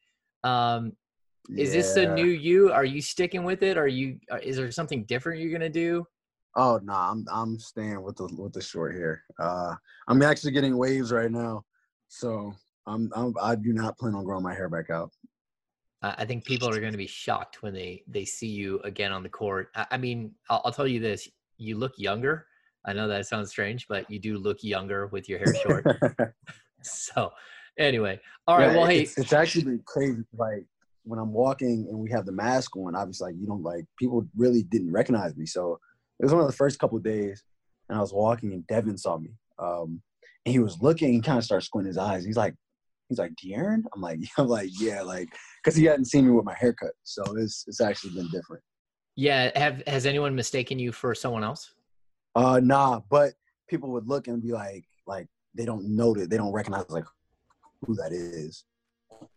Um, 0.44 0.94
is 1.58 1.74
this 1.74 1.94
the 1.94 2.08
new 2.08 2.26
you? 2.26 2.72
Are 2.72 2.86
you 2.86 3.02
sticking 3.02 3.44
with 3.44 3.64
it? 3.64 3.78
Are 3.78 3.88
you? 3.88 4.18
Is 4.42 4.58
there 4.58 4.72
something 4.72 5.04
different 5.06 5.42
you're 5.42 5.52
gonna 5.52 5.70
do? 5.70 6.06
Oh 6.56 6.80
no, 6.84 6.94
I'm 6.94 7.26
I'm 7.32 7.60
staying 7.60 8.02
with 8.02 8.18
the 8.18 8.30
with 8.38 8.54
the 8.54 8.62
short 8.62 8.96
hair. 8.96 9.24
Uh, 9.40 9.76
I'm 10.08 10.22
actually 10.22 10.52
getting 10.52 10.78
waves 10.78 11.12
right 11.12 11.32
now, 11.32 11.64
so 12.14 12.54
I'm, 12.86 13.12
I'm 13.16 13.34
I 13.42 13.56
do 13.56 13.74
not 13.74 13.98
plan 13.98 14.14
on 14.14 14.24
growing 14.24 14.44
my 14.44 14.54
hair 14.54 14.70
back 14.70 14.90
out. 14.92 15.12
I 16.04 16.26
think 16.26 16.44
people 16.44 16.68
are 16.68 16.80
going 16.82 16.92
to 16.92 16.98
be 16.98 17.08
shocked 17.08 17.64
when 17.64 17.74
they 17.74 18.04
they 18.08 18.26
see 18.26 18.48
you 18.48 18.80
again 18.82 19.12
on 19.12 19.24
the 19.24 19.30
court. 19.30 19.70
I, 19.76 19.88
I 19.92 19.98
mean, 19.98 20.34
I'll, 20.50 20.62
I'll 20.66 20.72
tell 20.72 20.88
you 20.88 21.00
this: 21.00 21.28
you 21.58 21.78
look 21.78 21.94
younger. 21.98 22.46
I 22.86 22.94
know 22.94 23.08
that 23.08 23.26
sounds 23.26 23.50
strange, 23.50 23.88
but 23.88 24.10
you 24.12 24.20
do 24.20 24.38
look 24.38 24.64
younger 24.64 25.08
with 25.08 25.28
your 25.30 25.40
hair 25.40 25.56
short. 25.56 25.88
so, 26.84 27.32
anyway, 27.80 28.20
all 28.46 28.58
right. 28.58 28.72
Yeah, 28.72 28.78
well, 28.78 28.86
hey, 28.86 29.04
it's, 29.04 29.18
it's 29.18 29.34
actually 29.34 29.80
crazy. 29.86 30.24
Like 30.38 30.66
when 31.04 31.18
I'm 31.20 31.32
walking 31.32 31.88
and 31.90 31.98
we 31.98 32.12
have 32.12 32.26
the 32.26 32.32
mask 32.34 32.76
on, 32.76 32.96
obviously, 32.96 33.32
like 33.32 33.42
you 33.42 33.48
don't 33.48 33.64
like 33.64 33.86
people 33.98 34.28
really 34.36 34.64
didn't 34.64 34.92
recognize 34.92 35.36
me. 35.36 35.46
So 35.46 35.80
it 36.20 36.26
was 36.26 36.34
one 36.34 36.42
of 36.42 36.48
the 36.48 36.54
first 36.54 36.78
couple 36.78 36.98
of 36.98 37.04
days, 37.04 37.44
and 37.90 37.98
I 37.98 38.02
was 38.02 38.14
walking 38.14 38.52
and 38.54 38.68
Devin 38.68 38.98
saw 38.98 39.18
me. 39.18 39.32
Um, 39.58 40.02
he 40.46 40.60
was 40.60 40.82
looking. 40.82 41.14
He 41.14 41.22
kind 41.22 41.38
of 41.38 41.44
started 41.44 41.66
squinting 41.66 41.90
his 41.90 41.98
eyes. 41.98 42.26
He's 42.26 42.38
like, 42.38 42.54
he's 43.10 43.18
like, 43.20 43.32
De'Aaron? 43.44 43.84
I'm 43.96 44.02
like, 44.02 44.20
I'm 44.38 44.48
like, 44.48 44.70
yeah, 44.80 45.02
like 45.02 45.30
because 45.64 45.76
he 45.78 45.86
hadn't 45.86 46.06
seen 46.06 46.26
me 46.26 46.32
with 46.32 46.46
my 46.46 46.56
haircut. 46.56 46.92
So 47.04 47.24
it's 47.38 47.66
it's 47.68 47.82
actually 47.82 48.14
been 48.16 48.30
different. 48.30 48.64
yeah. 49.16 49.58
Have 49.58 49.84
has 49.88 50.06
anyone 50.06 50.36
mistaken 50.36 50.80
you 50.80 50.92
for 50.92 51.14
someone 51.16 51.44
else? 51.44 51.74
Uh, 52.36 52.60
nah, 52.64 53.00
but 53.10 53.34
people 53.70 53.92
would 53.92 54.08
look 54.08 54.28
and 54.28 54.42
be 54.42 54.52
like, 54.52 54.86
like 55.08 55.28
they 55.56 55.66
don't 55.66 55.96
know 55.96 56.14
that 56.16 56.30
they 56.30 56.38
don't 56.38 56.52
recognize 56.52 56.86
like 56.90 57.06
who 57.86 57.96
that 57.96 58.12
is. 58.12 58.66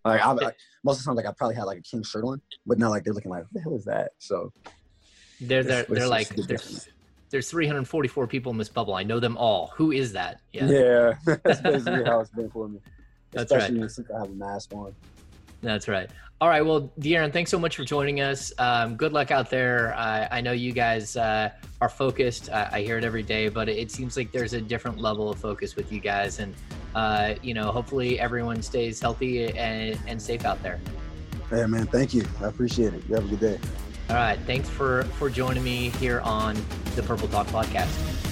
Like 0.04 0.20
I, 0.24 0.30
I 0.32 0.52
most 0.82 0.98
of 0.98 1.04
the 1.04 1.08
time, 1.10 1.16
like 1.16 1.26
I 1.26 1.32
probably 1.36 1.56
had 1.56 1.64
like 1.64 1.78
a 1.78 1.82
king 1.82 2.02
shirt 2.02 2.24
on, 2.24 2.40
but 2.64 2.78
now 2.78 2.88
like 2.90 3.04
they're 3.04 3.12
looking 3.14 3.30
like, 3.30 3.42
what 3.44 3.52
the 3.52 3.60
hell 3.60 3.76
is 3.76 3.84
that? 3.84 4.12
So 4.18 4.52
They're 5.40 5.62
they're, 5.62 5.80
It's- 5.82 5.86
they're 5.88 5.98
it's 5.98 6.10
like 6.10 6.48
bit 6.48 6.88
there's 7.30 7.50
344 7.50 8.26
people 8.26 8.52
in 8.52 8.58
this 8.58 8.68
bubble. 8.68 8.94
I 8.94 9.02
know 9.02 9.20
them 9.20 9.36
all. 9.36 9.72
Who 9.76 9.92
is 9.92 10.12
that? 10.12 10.40
yeah, 10.52 11.14
that's 11.44 11.60
basically 11.60 12.04
how 12.04 12.20
it's 12.20 12.30
been 12.30 12.50
for 12.50 12.68
me. 12.68 12.80
That's 13.32 13.52
right. 13.52 13.62
Especially 13.62 13.88
since 13.88 14.10
I 14.10 14.18
have 14.20 14.30
a 14.30 14.34
mask 14.34 14.72
on. 14.74 14.94
That's 15.62 15.88
right. 15.88 16.10
All 16.40 16.48
right. 16.48 16.64
Well, 16.64 16.92
De'Aaron, 17.00 17.32
thanks 17.32 17.50
so 17.50 17.58
much 17.58 17.76
for 17.76 17.84
joining 17.84 18.20
us. 18.20 18.52
Um, 18.58 18.96
good 18.96 19.12
luck 19.12 19.30
out 19.30 19.48
there. 19.48 19.94
I, 19.94 20.28
I 20.30 20.40
know 20.42 20.52
you 20.52 20.72
guys 20.72 21.16
uh, 21.16 21.50
are 21.80 21.88
focused. 21.88 22.50
I, 22.50 22.68
I 22.72 22.82
hear 22.82 22.98
it 22.98 23.04
every 23.04 23.22
day, 23.22 23.48
but 23.48 23.70
it 23.70 23.90
seems 23.90 24.18
like 24.18 24.32
there's 24.32 24.52
a 24.52 24.60
different 24.60 24.98
level 25.00 25.30
of 25.30 25.38
focus 25.38 25.76
with 25.76 25.90
you 25.90 25.98
guys. 25.98 26.38
And, 26.38 26.54
uh, 26.94 27.34
you 27.42 27.54
know, 27.54 27.72
hopefully 27.72 28.20
everyone 28.20 28.60
stays 28.60 29.00
healthy 29.00 29.48
and, 29.56 29.98
and 30.06 30.20
safe 30.20 30.44
out 30.44 30.62
there. 30.62 30.78
Hey 31.48 31.64
man, 31.64 31.86
thank 31.86 32.12
you. 32.12 32.24
I 32.42 32.48
appreciate 32.48 32.92
it. 32.92 33.02
You 33.08 33.14
have 33.14 33.24
a 33.24 33.28
good 33.28 33.40
day. 33.40 33.58
All 34.08 34.16
right. 34.16 34.38
Thanks 34.46 34.68
for, 34.68 35.04
for 35.18 35.28
joining 35.28 35.64
me 35.64 35.90
here 35.90 36.20
on 36.20 36.56
the 36.94 37.02
Purple 37.02 37.28
Talk 37.28 37.46
podcast. 37.48 38.25